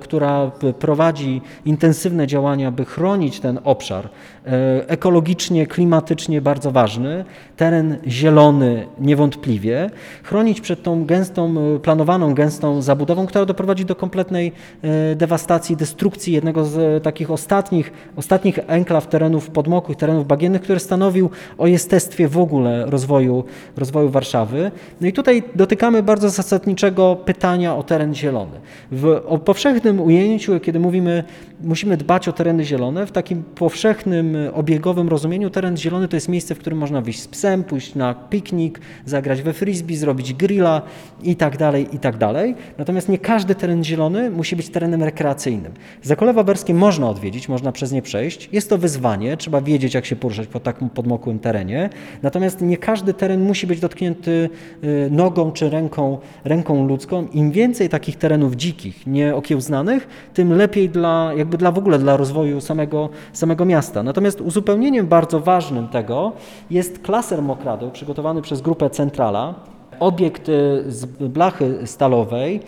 która 0.01 0.51
prowadzi 0.79 1.41
intensywne 1.65 2.04
działania, 2.25 2.71
by 2.71 2.85
chronić 2.85 3.39
ten 3.39 3.59
obszar, 3.63 4.09
e, 4.45 4.89
ekologicznie, 4.89 5.67
klimatycznie 5.67 6.41
bardzo 6.41 6.71
ważny, 6.71 7.25
teren 7.57 7.97
zielony 8.07 8.87
niewątpliwie, 8.99 9.89
chronić 10.23 10.61
przed 10.61 10.83
tą 10.83 11.05
gęstą, 11.05 11.55
e, 11.75 11.79
planowaną 11.79 12.33
gęstą 12.33 12.81
zabudową, 12.81 13.25
która 13.25 13.45
doprowadzi 13.45 13.85
do 13.85 13.95
kompletnej 13.95 14.51
e, 14.81 15.15
dewastacji, 15.15 15.77
destrukcji 15.77 16.33
jednego 16.33 16.65
z 16.65 17.03
takich 17.03 17.31
ostatnich, 17.31 17.91
ostatnich 18.15 18.59
enklaw 18.67 19.07
terenów 19.07 19.49
podmokłych, 19.49 19.97
terenów 19.97 20.27
bagiennych, 20.27 20.61
który 20.61 20.79
stanowił 20.79 21.29
o 21.57 21.67
jestestwie 21.67 22.27
w 22.27 22.37
ogóle 22.37 22.85
rozwoju, 22.85 23.43
rozwoju 23.77 24.09
Warszawy. 24.09 24.71
No 25.01 25.07
i 25.07 25.13
tutaj 25.13 25.43
dotykamy 25.55 26.03
bardzo 26.03 26.29
zasadniczego 26.29 27.15
pytania 27.15 27.75
o 27.75 27.83
teren 27.83 28.15
zielony. 28.15 28.59
W 28.91 29.21
o 29.27 29.37
powszechnym 29.37 30.01
ujęciu, 30.01 30.59
kiedy 30.59 30.79
mówimy, 30.79 31.23
musimy 31.61 31.84
dbać 31.85 32.27
o 32.27 32.33
tereny 32.33 32.65
zielone, 32.65 33.05
w 33.05 33.11
takim 33.11 33.43
powszechnym, 33.43 34.35
e, 34.35 34.53
obiegowym 34.53 35.09
rozumieniu 35.09 35.49
teren 35.49 35.77
zielony 35.77 36.07
to 36.07 36.15
jest 36.15 36.29
miejsce, 36.29 36.55
w 36.55 36.59
którym 36.59 36.79
można 36.79 37.01
wyjść 37.01 37.21
z 37.21 37.27
psem, 37.27 37.63
pójść 37.63 37.95
na 37.95 38.13
piknik, 38.13 38.79
zagrać 39.05 39.41
we 39.41 39.53
frisbee, 39.53 39.95
zrobić 39.95 40.33
grilla 40.33 40.81
i 41.23 41.35
tak 41.35 41.57
dalej, 41.57 41.87
i 41.95 41.99
tak 41.99 42.17
dalej. 42.17 42.55
Natomiast 42.77 43.09
nie 43.09 43.17
każdy 43.17 43.55
teren 43.55 43.83
zielony 43.83 44.29
musi 44.29 44.55
być 44.55 44.69
terenem 44.69 45.03
rekreacyjnym. 45.03 45.71
Zakole 46.01 46.33
Wawerskie 46.33 46.73
można 46.73 47.09
odwiedzić, 47.09 47.49
można 47.49 47.71
przez 47.71 47.91
nie 47.91 48.01
przejść. 48.01 48.49
Jest 48.51 48.69
to 48.69 48.77
wyzwanie, 48.77 49.37
trzeba 49.37 49.61
wiedzieć, 49.61 49.93
jak 49.93 50.05
się 50.05 50.15
poruszać 50.15 50.47
po 50.47 50.59
takim 50.59 50.89
podmokłym 50.89 51.39
terenie. 51.39 51.89
Natomiast 52.23 52.61
nie 52.61 52.77
każdy 52.77 53.13
teren 53.13 53.43
musi 53.43 53.67
być 53.67 53.79
dotknięty 53.79 54.49
y, 54.83 55.09
nogą 55.11 55.51
czy 55.51 55.69
ręką, 55.69 56.17
ręką 56.43 56.87
ludzką. 56.87 57.27
Im 57.33 57.51
więcej 57.51 57.89
takich 57.89 58.15
terenów 58.15 58.55
dzikich, 58.55 59.07
nieokiełznanych, 59.07 60.07
tym 60.33 60.53
lepiej 60.53 60.89
dla, 60.89 61.31
jakby 61.37 61.57
dla 61.57 61.71
w 61.75 61.77
ogóle 61.77 61.99
dla 61.99 62.17
rozwoju 62.17 62.61
samego, 62.61 63.09
samego 63.33 63.65
miasta. 63.65 64.03
Natomiast 64.03 64.41
uzupełnieniem 64.41 65.07
bardzo 65.07 65.39
ważnym 65.39 65.87
tego 65.87 66.31
jest 66.69 67.01
klaser 67.01 67.41
mokradeł 67.41 67.91
przygotowany 67.91 68.41
przez 68.41 68.61
grupę 68.61 68.89
Centrala. 68.89 69.53
Obiekt 69.99 70.49
y, 70.49 70.83
z 70.87 71.05
blachy 71.05 71.87
stalowej, 71.87 72.59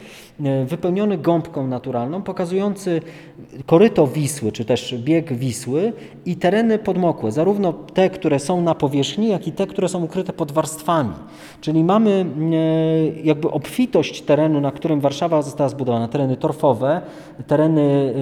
wypełniony 0.65 1.17
gąbką 1.17 1.67
naturalną, 1.67 2.21
pokazujący 2.21 3.01
koryto 3.65 4.07
Wisły, 4.07 4.51
czy 4.51 4.65
też 4.65 4.95
bieg 4.97 5.33
Wisły 5.33 5.93
i 6.25 6.35
tereny 6.35 6.79
podmokłe, 6.79 7.31
zarówno 7.31 7.73
te, 7.73 8.09
które 8.09 8.39
są 8.39 8.61
na 8.61 8.75
powierzchni, 8.75 9.27
jak 9.27 9.47
i 9.47 9.51
te, 9.51 9.67
które 9.67 9.89
są 9.89 10.03
ukryte 10.03 10.33
pod 10.33 10.51
warstwami. 10.51 11.13
Czyli 11.61 11.83
mamy 11.83 12.25
e, 12.51 13.21
jakby 13.23 13.51
obfitość 13.51 14.21
terenu, 14.21 14.61
na 14.61 14.71
którym 14.71 14.99
Warszawa 14.99 15.41
została 15.41 15.69
zbudowana, 15.69 16.07
tereny 16.07 16.37
torfowe, 16.37 17.01
tereny 17.47 18.13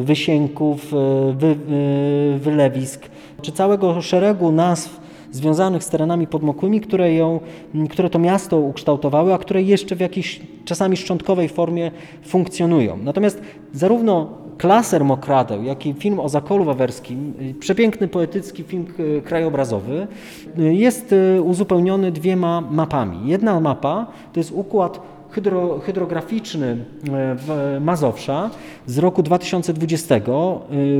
e, 0.00 0.04
wysięków, 0.04 0.94
e, 0.94 1.32
wy, 1.32 1.46
e, 1.46 2.38
wylewisk, 2.38 3.10
czy 3.42 3.52
całego 3.52 4.02
szeregu 4.02 4.52
nazw 4.52 5.09
związanych 5.32 5.84
z 5.84 5.88
terenami 5.88 6.26
podmokłymi, 6.26 6.80
które, 6.80 7.14
ją, 7.14 7.40
które 7.90 8.10
to 8.10 8.18
miasto 8.18 8.58
ukształtowały, 8.58 9.34
a 9.34 9.38
które 9.38 9.62
jeszcze 9.62 9.96
w 9.96 10.00
jakiejś 10.00 10.40
czasami 10.64 10.96
szczątkowej 10.96 11.48
formie 11.48 11.90
funkcjonują. 12.22 12.98
Natomiast 13.02 13.40
zarówno 13.72 14.40
klaser 14.58 15.04
Mokradeł, 15.04 15.62
jak 15.62 15.86
i 15.86 15.94
film 15.94 16.20
o 16.20 16.28
Zakolu 16.28 16.64
Wawerskim, 16.64 17.32
y, 17.40 17.54
przepiękny, 17.54 18.08
poetycki 18.08 18.62
film 18.62 18.86
y, 18.98 19.22
krajobrazowy, 19.22 20.06
y, 20.58 20.74
jest 20.74 21.14
uzupełniony 21.44 22.12
dwiema 22.12 22.60
mapami. 22.60 23.18
Jedna 23.28 23.60
mapa 23.60 24.06
to 24.32 24.40
jest 24.40 24.52
układ 24.52 25.00
hydro, 25.30 25.78
hydrograficzny 25.78 26.66
e, 26.66 26.76
w 27.38 27.76
Mazowsza 27.80 28.50
z 28.86 28.98
roku 28.98 29.22
2020. 29.22 30.14
E, 30.14 30.20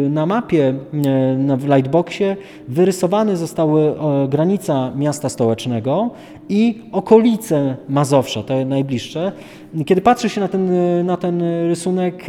Na 0.08 0.26
mapie 0.26 0.68
e, 0.68 1.56
w 1.56 1.64
Lightboxie 1.64 2.36
wyrysowane 2.68 3.36
zostały 3.36 3.94
granica 4.28 4.92
miasta 4.96 5.28
stołecznego 5.28 6.10
i 6.48 6.82
okolice 6.92 7.76
Mazowsza, 7.88 8.42
te 8.42 8.64
najbliższe. 8.64 9.32
Kiedy 9.86 10.00
patrzy 10.00 10.28
się 10.28 10.40
na 10.40 10.48
ten, 10.48 10.70
na 11.06 11.16
ten 11.16 11.42
rysunek, 11.68 12.26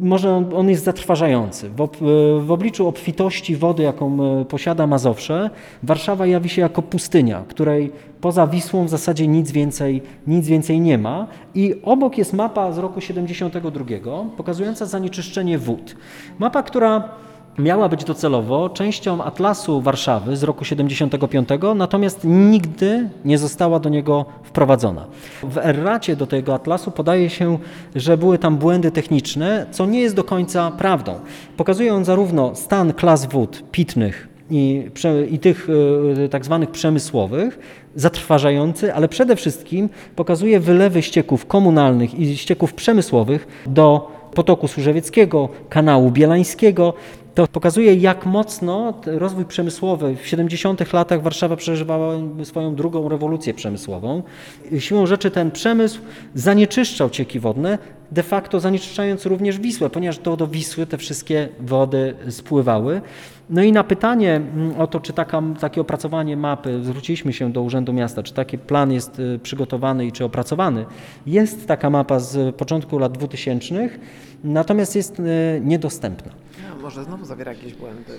może 0.00 0.50
on, 0.56 0.70
jest 0.70 0.84
zatrważający. 0.84 1.70
W, 1.70 1.80
ob, 1.80 1.96
w 2.40 2.50
obliczu 2.50 2.88
obfitości 2.88 3.56
wody, 3.56 3.82
jaką 3.82 4.18
e, 4.40 4.44
posiada 4.44 4.86
Mazowsze, 4.86 5.50
Warszawa 5.82 6.26
jawi 6.26 6.48
się 6.48 6.62
jako 6.62 6.82
pustynia, 6.82 7.44
której 7.48 7.92
poza 8.20 8.46
Wisłą 8.46 8.84
w 8.84 8.88
zasadzie 8.88 9.26
nic 9.26 9.50
więcej, 9.50 10.02
nic 10.26 10.46
więcej 10.46 10.80
nie 10.80 10.98
ma. 10.98 11.26
I 11.54 11.74
obok 11.82 12.18
jest 12.18 12.32
mapa 12.32 12.72
z 12.72 12.78
roku 12.78 13.00
72, 13.00 13.84
pokazująca 14.36 14.86
zanieczyszczenie 14.86 15.58
wód. 15.58 15.96
Mapa, 16.38 16.62
która 16.62 17.08
miała 17.58 17.88
być 17.88 18.04
docelowo 18.04 18.68
częścią 18.68 19.24
Atlasu 19.24 19.80
Warszawy 19.80 20.36
z 20.36 20.42
roku 20.42 20.64
75, 20.64 21.48
natomiast 21.76 22.20
nigdy 22.24 23.08
nie 23.24 23.38
została 23.38 23.80
do 23.80 23.88
niego 23.88 24.24
wprowadzona. 24.42 25.04
W 25.42 25.58
erracie 25.58 26.16
do 26.16 26.26
tego 26.26 26.54
atlasu 26.54 26.90
podaje 26.90 27.30
się, 27.30 27.58
że 27.96 28.16
były 28.16 28.38
tam 28.38 28.56
błędy 28.56 28.90
techniczne, 28.90 29.66
co 29.70 29.86
nie 29.86 30.00
jest 30.00 30.14
do 30.14 30.24
końca 30.24 30.70
prawdą. 30.70 31.14
Pokazuje 31.56 31.94
on 31.94 32.04
zarówno 32.04 32.54
stan 32.54 32.92
klas 32.92 33.26
wód 33.26 33.62
pitnych 33.72 34.28
i, 34.50 34.90
i 35.30 35.38
tych 35.38 35.68
e, 36.24 36.28
tak 36.28 36.44
zwanych 36.44 36.70
przemysłowych, 36.70 37.58
zatrważający, 37.96 38.94
ale 38.94 39.08
przede 39.08 39.36
wszystkim 39.36 39.88
pokazuje 40.16 40.60
wylewy 40.60 41.02
ścieków 41.02 41.46
komunalnych 41.46 42.14
i 42.14 42.36
ścieków 42.36 42.74
przemysłowych 42.74 43.62
do 43.66 44.14
potoku 44.34 44.68
Służewieckiego, 44.68 45.48
kanału 45.68 46.10
Bielańskiego. 46.10 46.94
To 47.34 47.46
pokazuje, 47.46 47.94
jak 47.94 48.26
mocno 48.26 48.94
rozwój 49.06 49.44
przemysłowy 49.44 50.16
w 50.16 50.26
70 50.26 50.92
latach 50.92 51.22
Warszawa 51.22 51.56
przeżywała 51.56 52.14
swoją 52.44 52.74
drugą 52.74 53.08
rewolucję 53.08 53.54
przemysłową. 53.54 54.22
Siłą 54.78 55.06
rzeczy 55.06 55.30
ten 55.30 55.50
przemysł 55.50 56.00
zanieczyszczał 56.34 57.10
cieki 57.10 57.40
wodne, 57.40 57.78
de 58.12 58.22
facto 58.22 58.60
zanieczyszczając 58.60 59.26
również 59.26 59.58
Wisłę, 59.58 59.90
ponieważ 59.90 60.18
to 60.18 60.36
do 60.36 60.46
Wisły 60.46 60.86
te 60.86 60.98
wszystkie 60.98 61.48
wody 61.60 62.14
spływały. 62.30 63.00
No 63.50 63.62
i 63.62 63.72
na 63.72 63.84
pytanie 63.84 64.36
mm, 64.36 64.80
o 64.80 64.86
to, 64.86 65.00
czy 65.00 65.12
taka, 65.12 65.42
takie 65.60 65.80
opracowanie 65.80 66.36
mapy, 66.36 66.84
zwróciliśmy 66.84 67.32
się 67.32 67.52
do 67.52 67.62
Urzędu 67.62 67.92
Miasta, 67.92 68.22
czy 68.22 68.34
taki 68.34 68.58
plan 68.58 68.92
jest 68.92 69.18
y, 69.18 69.38
przygotowany 69.42 70.06
i 70.06 70.12
czy 70.12 70.24
opracowany. 70.24 70.84
Jest 71.26 71.66
taka 71.66 71.90
mapa 71.90 72.18
z 72.18 72.56
początku 72.56 72.98
lat 72.98 73.12
2000, 73.12 73.88
natomiast 74.44 74.96
jest 74.96 75.20
y, 75.20 75.22
niedostępna. 75.64 76.43
Może 76.84 77.04
znowu 77.04 77.24
zawiera 77.24 77.52
jakieś 77.52 77.74
błędy. 77.74 78.12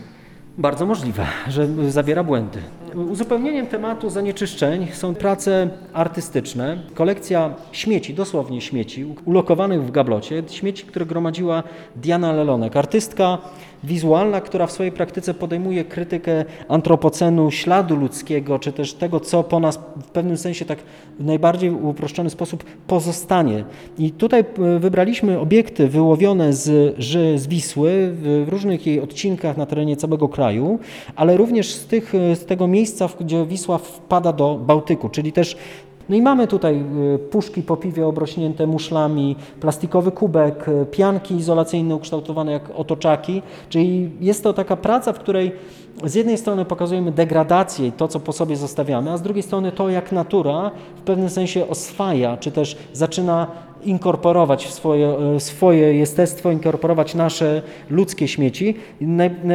Bardzo 0.58 0.86
możliwe, 0.86 1.26
że 1.48 1.92
zawiera 1.92 2.24
błędy. 2.24 2.60
Uzupełnieniem 2.96 3.68
tematu 3.68 4.10
zanieczyszczeń 4.10 4.88
są 4.94 5.16
prace 5.16 5.70
artystyczne. 5.94 6.78
Kolekcja 6.94 7.56
śmieci, 7.72 8.14
dosłownie 8.14 8.62
śmieci, 8.62 9.06
ulokowanych 9.26 9.84
w 9.84 9.92
gablocie. 9.92 10.44
Śmieci, 10.48 10.86
które 10.86 11.06
gromadziła 11.06 11.64
Diana 11.96 12.34
Lelonek, 12.34 12.76
artystka 12.76 13.38
wizualna, 13.86 14.42
która 14.42 14.68
w 14.68 14.72
swojej 14.72 14.92
praktyce 14.92 15.34
podejmuje 15.34 15.86
krytykę 15.86 16.46
antropocenu, 16.68 17.52
śladu 17.52 17.96
ludzkiego, 17.96 18.60
czy 18.60 18.72
też 18.72 18.94
tego, 18.94 19.20
co 19.20 19.44
po 19.44 19.60
nas 19.60 19.80
w 20.02 20.10
pewnym 20.10 20.38
sensie 20.38 20.66
tak 20.66 20.80
w 21.20 21.26
najbardziej 21.26 21.70
uproszczony 21.72 22.30
sposób 22.30 22.64
pozostanie. 22.88 23.64
I 23.98 24.12
tutaj 24.12 24.40
e, 24.40 24.80
wybraliśmy 24.80 25.40
obiekty 25.40 25.88
wyłowione 25.88 26.54
z, 26.54 26.96
z 27.42 27.48
Wisły 27.48 28.12
w 28.14 28.46
różnych 28.50 28.88
jej 28.88 29.02
odcinkach 29.02 29.58
na 29.58 29.66
terenie 29.66 29.98
całego 29.98 30.30
kraju, 30.30 30.80
ale 31.16 31.38
również 31.38 31.74
z, 31.74 31.86
tych, 31.86 32.16
e, 32.16 32.36
z 32.36 32.46
tego 32.46 32.68
miejsca, 32.68 33.10
gdzie 33.20 33.46
Wisła 33.46 33.78
wpada 33.78 34.34
do 34.34 34.60
Bałtyku, 34.66 35.10
czyli 35.10 35.32
też 35.32 35.58
no 36.10 36.16
i 36.16 36.22
mamy 36.22 36.48
tutaj 36.48 36.84
y, 37.16 37.20
puszki 37.20 37.62
po 37.62 37.78
piwie 37.78 38.08
obrośnięte 38.08 38.68
muszlami, 38.68 39.36
plastikowy 39.60 40.12
kubek, 40.12 40.68
y, 40.68 40.86
pianki 40.92 41.36
izolacyjne 41.36 41.96
ukształtowane 41.96 42.52
jak 42.52 42.70
otoczaki, 42.76 43.42
czyli 43.70 44.12
jest 44.22 44.44
to 44.44 44.54
taka 44.54 44.76
praca, 44.76 45.14
w 45.14 45.20
której 45.20 45.52
z 46.04 46.16
jednej 46.16 46.38
strony 46.38 46.66
pokazujemy 46.66 47.12
degradację 47.12 47.88
i 47.88 47.92
to, 47.92 48.08
co 48.08 48.20
po 48.20 48.34
sobie 48.34 48.56
zostawiamy, 48.56 49.12
a 49.12 49.18
z 49.18 49.22
drugiej 49.22 49.44
strony 49.44 49.72
to, 49.72 49.90
jak 49.90 50.12
natura 50.12 50.72
w 50.98 51.02
pewnym 51.02 51.30
sensie 51.30 51.68
oswaja, 51.68 52.38
czy 52.38 52.52
też 52.52 52.78
zaczyna 52.94 53.48
inkorporować 53.86 54.66
w 54.66 54.74
swoje, 54.74 55.18
e, 55.36 55.40
swoje 55.40 55.94
jestestwo, 55.94 56.52
inkorporować 56.52 57.16
nasze 57.16 57.62
ludzkie 57.90 58.28
śmieci. 58.28 58.76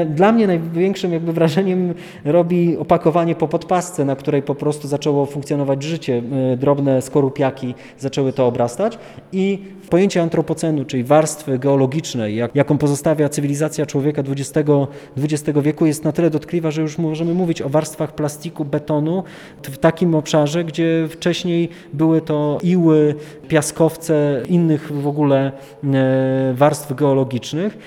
Dla 0.07 0.33
mnie 0.33 0.47
największym 0.47 1.13
jakby 1.13 1.33
wrażeniem 1.33 1.95
robi 2.25 2.77
opakowanie 2.77 3.35
po 3.35 3.49
podpasce, 3.49 4.05
na 4.05 4.17
której 4.17 4.43
po 4.43 4.55
prostu 4.55 4.89
zaczęło 4.89 5.27
funkcjonować 5.27 5.83
życie. 5.83 6.23
E, 6.53 6.57
Drobne 6.57 7.03
skorupiaki 7.03 7.75
zaczęły 7.99 8.33
to 8.33 8.47
obrastać 8.47 8.99
i 9.33 9.59
pojęcie 9.91 10.23
antropocenu, 10.23 10.85
czyli 10.85 11.05
warstwy 11.05 11.59
geologicznej, 11.59 12.37
jak, 12.37 12.55
jaką 12.55 12.79
pozostawia 12.79 13.29
cywilizacja 13.29 13.87
człowieka 13.87 14.23
XX, 14.23 14.71
XX 15.17 15.59
wieku 15.63 15.87
jest 15.87 16.05
na 16.05 16.13
tyle 16.13 16.30
dotkliwa, 16.31 16.71
że 16.71 16.83
już 16.83 16.99
możemy 16.99 17.35
mówić 17.35 17.63
o 17.63 17.69
warstwach 17.69 18.15
plastiku, 18.15 18.65
betonu 18.65 19.25
w 19.63 19.79
takim 19.79 20.15
obszarze, 20.15 20.65
gdzie 20.65 21.09
wcześniej 21.11 21.69
były 21.93 22.21
to 22.21 22.59
iły, 22.63 23.15
piaskowce, 23.49 24.43
innych 24.49 24.93
w 24.93 25.07
ogóle 25.07 25.53
e, 25.85 26.55
warstw 26.55 26.95
geologicznych. 26.95 27.79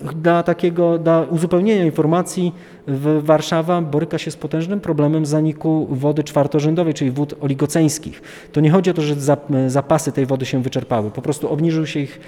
Dla 0.00 0.42
takiego, 0.42 0.98
dla 0.98 1.20
uzupełnienia 1.22 1.84
informacji, 1.84 2.52
w 2.86 3.20
Warszawa 3.24 3.82
boryka 3.82 4.18
się 4.18 4.30
z 4.30 4.36
potężnym 4.36 4.80
problemem 4.80 5.26
zaniku 5.26 5.86
wody 5.90 6.24
czwartorzędowej, 6.24 6.94
czyli 6.94 7.10
wód 7.10 7.34
oligoceńskich. 7.40 8.22
To 8.52 8.60
nie 8.60 8.70
chodzi 8.70 8.90
o 8.90 8.94
to, 8.94 9.02
że 9.02 9.14
zap- 9.14 9.68
zapasy 9.68 10.12
tej 10.12 10.26
wody 10.26 10.46
się 10.46 10.62
wyczerpały. 10.62 11.10
Po 11.10 11.22
prostu 11.22 11.48
obniżył 11.52 11.86
się 11.86 12.00
ich, 12.00 12.20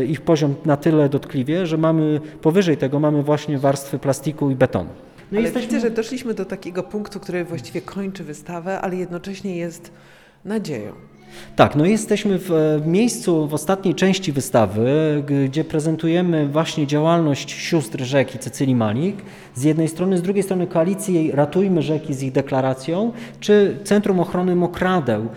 e, 0.00 0.04
ich 0.04 0.20
poziom 0.20 0.54
na 0.64 0.76
tyle 0.76 1.08
dotkliwie, 1.08 1.66
że 1.66 1.78
mamy 1.78 2.20
powyżej 2.42 2.76
tego 2.76 3.00
mamy 3.00 3.22
właśnie 3.22 3.58
warstwy 3.58 3.98
plastiku 3.98 4.50
i 4.50 4.54
betonu. 4.54 4.90
No 5.32 5.40
i 5.40 5.46
ale 5.46 5.60
widzę, 5.60 5.80
że 5.80 5.90
doszliśmy 5.90 6.34
do 6.34 6.44
takiego 6.44 6.82
punktu, 6.82 7.20
który 7.20 7.44
właściwie 7.44 7.80
kończy 7.80 8.24
wystawę, 8.24 8.80
ale 8.80 8.96
jednocześnie 8.96 9.56
jest 9.56 9.90
nadzieją. 10.44 10.92
Tak, 11.56 11.76
no 11.76 11.84
jesteśmy 11.84 12.38
w 12.38 12.80
miejscu 12.86 13.48
w 13.48 13.54
ostatniej 13.54 13.94
części 13.94 14.32
wystawy, 14.32 15.22
gdzie 15.26 15.64
prezentujemy 15.64 16.48
właśnie 16.48 16.86
działalność 16.86 17.50
sióstr 17.50 18.02
rzeki 18.02 18.38
Cecylii 18.38 18.74
Malik. 18.74 19.16
Z 19.54 19.62
jednej 19.62 19.88
strony, 19.88 20.18
z 20.18 20.22
drugiej 20.22 20.42
strony 20.42 20.66
koalicji 20.66 21.30
Ratujmy 21.32 21.82
Rzeki 21.82 22.14
z 22.14 22.22
ich 22.22 22.32
deklaracją, 22.32 23.12
czy 23.40 23.78
Centrum 23.84 24.20
Ochrony 24.20 24.56
Mokradeł, 24.56 25.28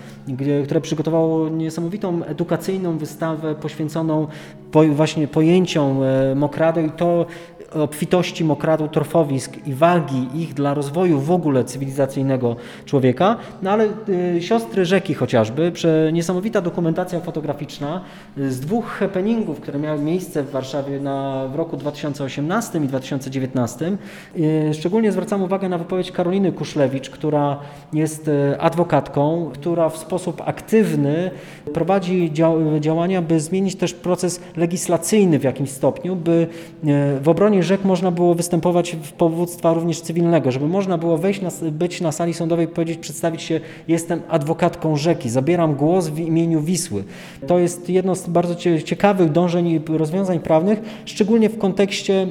które 0.63 0.81
przygotowało 0.81 1.49
niesamowitą 1.49 2.23
edukacyjną 2.23 2.97
wystawę 2.97 3.55
poświęconą 3.55 4.27
po, 4.71 4.83
właśnie 4.83 5.27
pojęciom 5.27 6.03
e, 6.03 6.35
mokradeł 6.35 6.85
i 6.85 6.91
to 6.91 7.25
obfitości 7.73 8.43
mokradeł, 8.43 8.87
torfowisk 8.87 9.67
i 9.67 9.73
wagi 9.73 10.27
ich 10.35 10.53
dla 10.53 10.73
rozwoju 10.73 11.19
w 11.19 11.31
ogóle 11.31 11.63
cywilizacyjnego 11.63 12.55
człowieka. 12.85 13.37
No 13.61 13.71
ale 13.71 13.87
y, 14.09 14.41
siostry 14.41 14.85
rzeki 14.85 15.13
chociażby, 15.13 15.71
niesamowita 16.13 16.61
dokumentacja 16.61 17.19
fotograficzna 17.19 18.01
y, 18.37 18.51
z 18.51 18.59
dwóch 18.59 18.85
happeningów, 18.85 19.59
które 19.59 19.79
miały 19.79 20.01
miejsce 20.01 20.43
w 20.43 20.51
Warszawie 20.51 20.99
na, 20.99 21.47
w 21.47 21.55
roku 21.55 21.77
2018 21.77 22.79
i 22.79 22.87
2019. 22.87 23.97
Y, 24.37 24.73
szczególnie 24.73 25.11
zwracam 25.11 25.43
uwagę 25.43 25.69
na 25.69 25.77
wypowiedź 25.77 26.11
Karoliny 26.11 26.51
Kuszlewicz, 26.51 27.09
która 27.09 27.59
jest 27.93 28.27
y, 28.27 28.59
adwokatką, 28.59 29.51
która 29.53 29.89
w 29.89 29.97
sposób 29.97 30.41
aktywny 30.45 31.31
prowadzi 31.73 32.33
dział, 32.33 32.79
działania, 32.79 33.21
by 33.21 33.39
zmienić 33.39 33.75
też 33.75 33.93
proces 33.93 34.41
legislacyjny 34.57 35.39
w 35.39 35.43
jakimś 35.43 35.69
stopniu, 35.69 36.15
by 36.15 36.47
e, 36.83 37.19
w 37.19 37.29
obronie 37.29 37.56
rzek 37.63 37.85
można 37.85 38.11
było 38.11 38.35
występować 38.35 38.95
w 39.03 39.11
powództwa 39.11 39.73
również 39.73 40.01
cywilnego, 40.01 40.51
żeby 40.51 40.67
można 40.67 40.97
było 40.97 41.17
wejść 41.17 41.41
na, 41.41 41.49
być 41.71 42.01
na 42.01 42.11
sali 42.11 42.33
sądowej 42.33 42.65
i 42.65 42.69
powiedzieć, 42.69 42.97
przedstawić 42.99 43.41
się, 43.41 43.59
jestem 43.87 44.21
adwokatką 44.29 44.95
rzeki, 44.95 45.29
zabieram 45.29 45.75
głos 45.75 46.07
w 46.07 46.19
imieniu 46.19 46.61
Wisły. 46.61 47.03
To 47.47 47.59
jest 47.59 47.89
jedno 47.89 48.15
z 48.15 48.29
bardzo 48.29 48.55
cie- 48.55 48.83
ciekawych 48.83 49.31
dążeń 49.31 49.67
i 49.67 49.81
rozwiązań 49.87 50.39
prawnych, 50.39 51.01
szczególnie 51.05 51.49
w 51.49 51.57
kontekście 51.57 52.27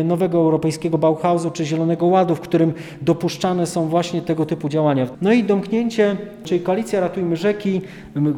e, 0.00 0.04
nowego 0.04 0.38
europejskiego 0.38 0.98
Bauhausu 0.98 1.50
czy 1.50 1.64
Zielonego 1.64 2.06
Ładu, 2.06 2.34
w 2.34 2.40
którym 2.40 2.72
dopuszczane 3.02 3.66
są 3.66 3.88
właśnie 3.88 4.22
tego 4.22 4.46
typu 4.46 4.68
działania. 4.68 5.06
No 5.22 5.32
i 5.32 5.44
domknięcie, 5.44 6.16
czyli 6.44 6.60
koalicja 6.60 7.00
Ratujmy 7.00 7.36
Rzeki, 7.36 7.80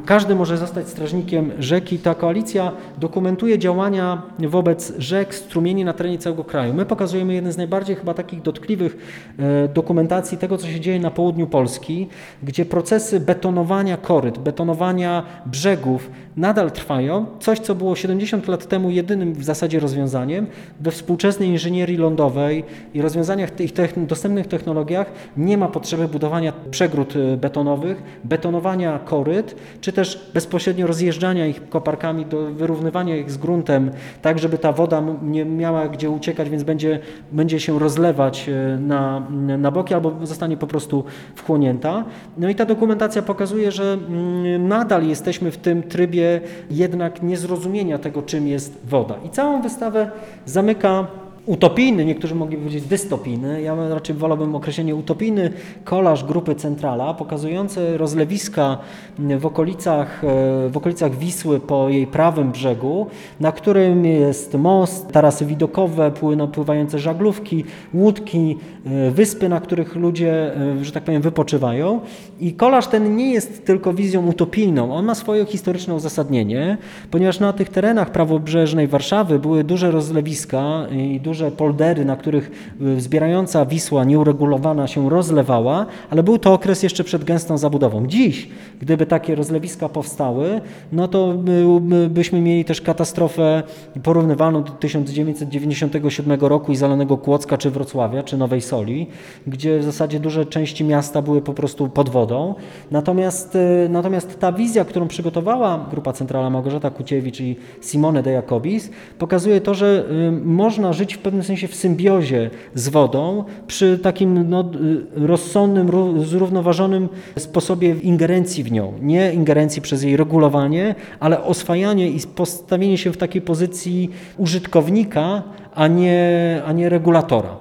każdy 0.07 0.35
może 0.35 0.57
zostać 0.57 0.89
strażnikiem 0.89 1.51
rzeki. 1.59 1.99
Ta 1.99 2.15
koalicja 2.15 2.73
dokumentuje 2.99 3.59
działania 3.59 4.23
wobec 4.39 4.93
rzek, 4.99 5.35
strumieni 5.35 5.85
na 5.85 5.93
terenie 5.93 6.19
kraju. 6.35 6.75
My 6.75 6.87
pokazujemy 6.87 7.35
jeden 7.35 7.53
z 7.53 7.57
najbardziej 7.57 7.97
chyba 7.97 8.15
takich 8.15 8.43
dotkliwych 8.43 8.97
e, 9.39 9.69
dokumentacji 9.69 10.39
tego, 10.39 10.59
co 10.59 10.67
się 10.67 10.81
dzieje 10.81 11.01
na 11.01 11.11
południu 11.11 11.47
Polski, 11.47 12.09
gdzie 12.43 12.65
procesy 12.65 13.21
betonowania 13.21 13.97
koryt, 13.97 14.39
betonowania 14.39 15.23
brzegów 15.47 16.11
nadal 16.39 16.71
trwają. 16.71 17.27
Coś, 17.41 17.59
co 17.59 17.75
było 17.75 17.97
70 17.97 18.49
lat 18.49 18.67
temu 18.67 18.91
jedynym 18.91 19.33
w 19.35 19.45
zasadzie 19.45 19.81
rozwiązaniem, 19.81 20.47
we 20.81 20.91
współczesnej 20.91 21.49
inżynierii 21.49 21.97
lądowej 21.97 22.65
i 22.95 23.03
rozwiązaniach 23.03 23.51
tych 23.51 23.73
dostępnych 24.07 24.47
technologiach 24.47 25.13
nie 25.37 25.59
ma 25.59 25.69
potrzeby 25.69 26.09
budowania 26.09 26.53
przegród 26.71 27.15
e, 27.17 27.37
betonowych, 27.37 28.03
betonowania 28.25 28.99
koryt, 28.99 29.57
czy 29.81 29.93
też 29.93 30.31
bezpośrednio 30.35 30.87
rozjeżdżania 30.87 31.47
ich 31.47 31.69
koparkami 31.69 32.27
do 32.27 32.43
wyrównywania 32.43 33.17
ich 33.17 33.31
z 33.31 33.37
gruntem, 33.37 33.91
tak 34.23 34.39
żeby 34.39 34.59
ta 34.59 34.73
woda 34.73 35.03
nie 35.23 35.45
miała 35.45 35.89
gdzie 35.89 36.11
uciekać, 36.19 36.51
więc 36.51 36.63
będzie, 36.63 36.99
będzie 37.33 37.61
się 37.61 37.79
rozlewać 37.79 38.49
e, 38.49 38.79
na, 38.79 39.21
na 39.59 39.71
boki 39.71 39.95
albo 39.95 40.27
zostanie 40.27 40.57
po 40.57 40.67
prostu 40.67 41.05
wchłonięta. 41.35 42.05
No 42.39 42.49
i 42.49 42.55
ta 42.55 42.65
dokumentacja 42.65 43.23
pokazuje, 43.23 43.73
że 43.73 43.93
mm, 43.93 44.69
nadal 44.69 45.07
jesteśmy 45.07 45.51
w 45.51 45.57
tym 45.57 45.83
trybie 45.83 46.41
jednak 46.71 47.23
niezrozumienia 47.23 47.99
tego, 47.99 48.23
czym 48.23 48.49
jest 48.49 48.79
woda. 48.85 49.15
I 49.25 49.31
całą 49.31 49.63
wystawę 49.63 50.11
zamyka 50.47 51.07
utopijny, 51.49 52.05
niektórzy 52.05 52.35
mogliby 52.35 52.63
powiedzieć 52.63 52.85
dystopijny, 52.85 53.63
ja 53.63 53.89
raczej 53.89 54.17
wolałbym 54.17 54.55
określenie 54.55 54.95
utopijny 54.95 55.51
kolaż 55.85 56.25
grupy 56.25 56.55
Centrala, 56.55 57.15
pokazujący 57.15 57.99
rozlewiska 57.99 58.79
w 59.19 59.47
okolicach, 59.47 60.25
e, 60.25 60.69
w 60.69 60.77
okolicach 60.77 61.19
Wisły 61.19 61.61
po 61.61 61.89
jej 61.89 62.07
prawym 62.07 62.51
brzegu, 62.51 63.07
na 63.41 63.53
którym 63.53 64.05
jest 64.05 64.55
most, 64.55 65.13
tarasy 65.13 65.47
widokowe, 65.47 66.13
pływające 66.53 66.99
żaglówki, 66.99 67.65
łódki, 67.95 68.57
e, 68.87 69.11
wyspy, 69.11 69.49
na 69.49 69.61
których 69.61 69.97
ludzie, 69.97 70.57
e, 70.57 70.85
że 70.85 70.93
tak 70.93 71.05
powiem, 71.05 71.23
wypoczywają. 71.23 72.01
I 72.41 72.53
kolaż 72.53 72.87
ten 72.87 73.17
nie 73.17 73.33
jest 73.33 73.67
tylko 73.67 73.93
wizją 73.93 74.27
utopijną, 74.27 74.95
on 74.95 75.05
ma 75.05 75.15
swoje 75.15 75.47
historyczne 75.47 75.95
uzasadnienie, 75.95 76.79
ponieważ 77.11 77.41
na 77.41 77.53
tych 77.53 77.69
terenach 77.69 78.11
prawobrzeżnej 78.11 78.87
Warszawy 78.87 79.39
były 79.39 79.65
duże 79.65 79.91
rozlewiska 79.91 80.87
i 80.93 81.21
duże 81.21 81.38
poldery, 81.57 82.05
na 82.05 82.17
których 82.17 82.51
y, 82.97 83.01
zbierająca 83.01 83.67
Wisła 83.67 84.05
nieuregulowana 84.05 84.87
się 84.87 85.11
rozlewała, 85.11 85.87
ale 86.11 86.23
był 86.23 86.39
to 86.39 86.53
okres 86.53 86.83
jeszcze 86.83 87.05
przed 87.05 87.25
gęstą 87.25 87.59
zabudową. 87.59 88.07
Dziś, 88.07 88.49
gdyby 88.81 89.07
takie 89.07 89.35
rozlewiska 89.35 89.89
powstały, 89.89 90.61
no 90.93 91.09
to 91.09 91.33
by- 91.35 91.81
by- 91.81 92.09
byśmy 92.11 92.41
mieli 92.41 92.65
też 92.65 92.81
katastrofę 92.81 93.63
porównywalną 94.03 94.63
do 94.63 94.71
1997 94.73 96.41
roku 96.49 96.73
i 96.73 96.77
zalanego 96.77 97.17
Kłodzka, 97.17 97.59
czy 97.59 97.71
Wrocławia, 97.71 98.23
czy 98.23 98.37
Nowej 98.37 98.61
Soli, 98.61 99.07
gdzie 99.47 99.79
w 99.79 99.85
zasadzie 99.85 100.21
duże 100.21 100.47
części 100.47 100.85
miasta 100.85 101.23
były 101.23 101.43
po 101.43 101.55
prostu 101.55 101.89
pod 101.89 102.09
wodą. 102.09 102.55
Natomiast, 102.91 103.55
y, 103.55 103.89
natomiast 103.91 104.39
ta 104.41 104.53
wizja, 104.53 104.85
którą 104.85 105.09
przygotowała 105.09 105.87
Grupa 105.91 106.13
Centrala 106.13 106.51
Małgorzata 106.51 106.91
Kuciewicz 106.91 107.41
i 107.41 107.57
Simone 107.81 108.23
de 108.23 108.31
Jacobis, 108.31 108.91
pokazuje 109.19 109.61
to, 109.61 109.75
że 109.75 110.05
y, 110.29 110.33
można 110.45 110.93
żyć 110.93 111.15
w 111.15 111.19
pewnym 111.29 111.45
sensie 111.45 111.69
w 111.69 111.75
symbiozie 111.75 112.51
z 112.75 112.89
wodą, 112.89 113.45
przy 113.67 113.99
takim 113.99 114.51
no, 114.51 114.61
y, 114.61 115.27
rozsądnym, 115.27 115.89
ró- 115.89 116.25
zrównoważonym 116.25 117.09
sposobie 117.39 117.89
ingerencji 118.03 118.65
w 118.65 118.73
nią. 118.73 118.93
Nie 119.03 119.33
ingerencji 119.33 119.83
przez 119.83 120.03
jej 120.03 120.17
regulowanie, 120.17 120.95
ale 121.21 121.43
oswajanie 121.43 122.11
i 122.11 122.21
postawienie 122.35 122.99
się 122.99 123.13
w 123.13 123.17
takiej 123.17 123.43
pozycji 123.43 124.11
użytkownika, 124.37 125.43
a 125.75 125.87
nie, 125.87 126.63
a 126.67 126.73
nie 126.73 126.89
regulatora. 126.89 127.57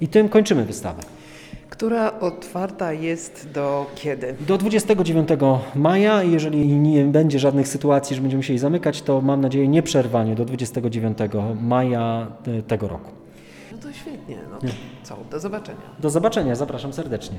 I 0.00 0.08
tym 0.08 0.28
kończymy 0.28 0.64
wystawę. 0.64 1.02
Która 1.80 2.20
otwarta 2.20 2.92
jest 2.92 3.50
do 3.52 3.86
kiedy? 3.94 4.34
Do 4.40 4.58
29 4.58 5.28
maja, 5.74 6.22
jeżeli 6.22 6.66
nie 6.66 7.04
będzie 7.04 7.38
żadnych 7.38 7.68
sytuacji, 7.68 8.16
że 8.16 8.22
będziemy 8.22 8.38
musieli 8.38 8.58
zamykać, 8.58 9.02
to 9.02 9.20
mam 9.20 9.40
nadzieję 9.40 9.68
nieprzerwanie 9.68 10.34
do 10.34 10.44
29 10.44 11.18
maja 11.60 12.26
e, 12.58 12.62
tego 12.62 12.88
roku. 12.88 13.10
No 13.72 13.78
to 13.78 13.92
świetnie. 13.92 14.38
No 14.50 14.58
to 14.58 14.66
co, 15.02 15.16
do 15.30 15.40
zobaczenia. 15.40 15.80
Do 16.00 16.10
zobaczenia, 16.10 16.54
zapraszam 16.54 16.92
serdecznie. 16.92 17.38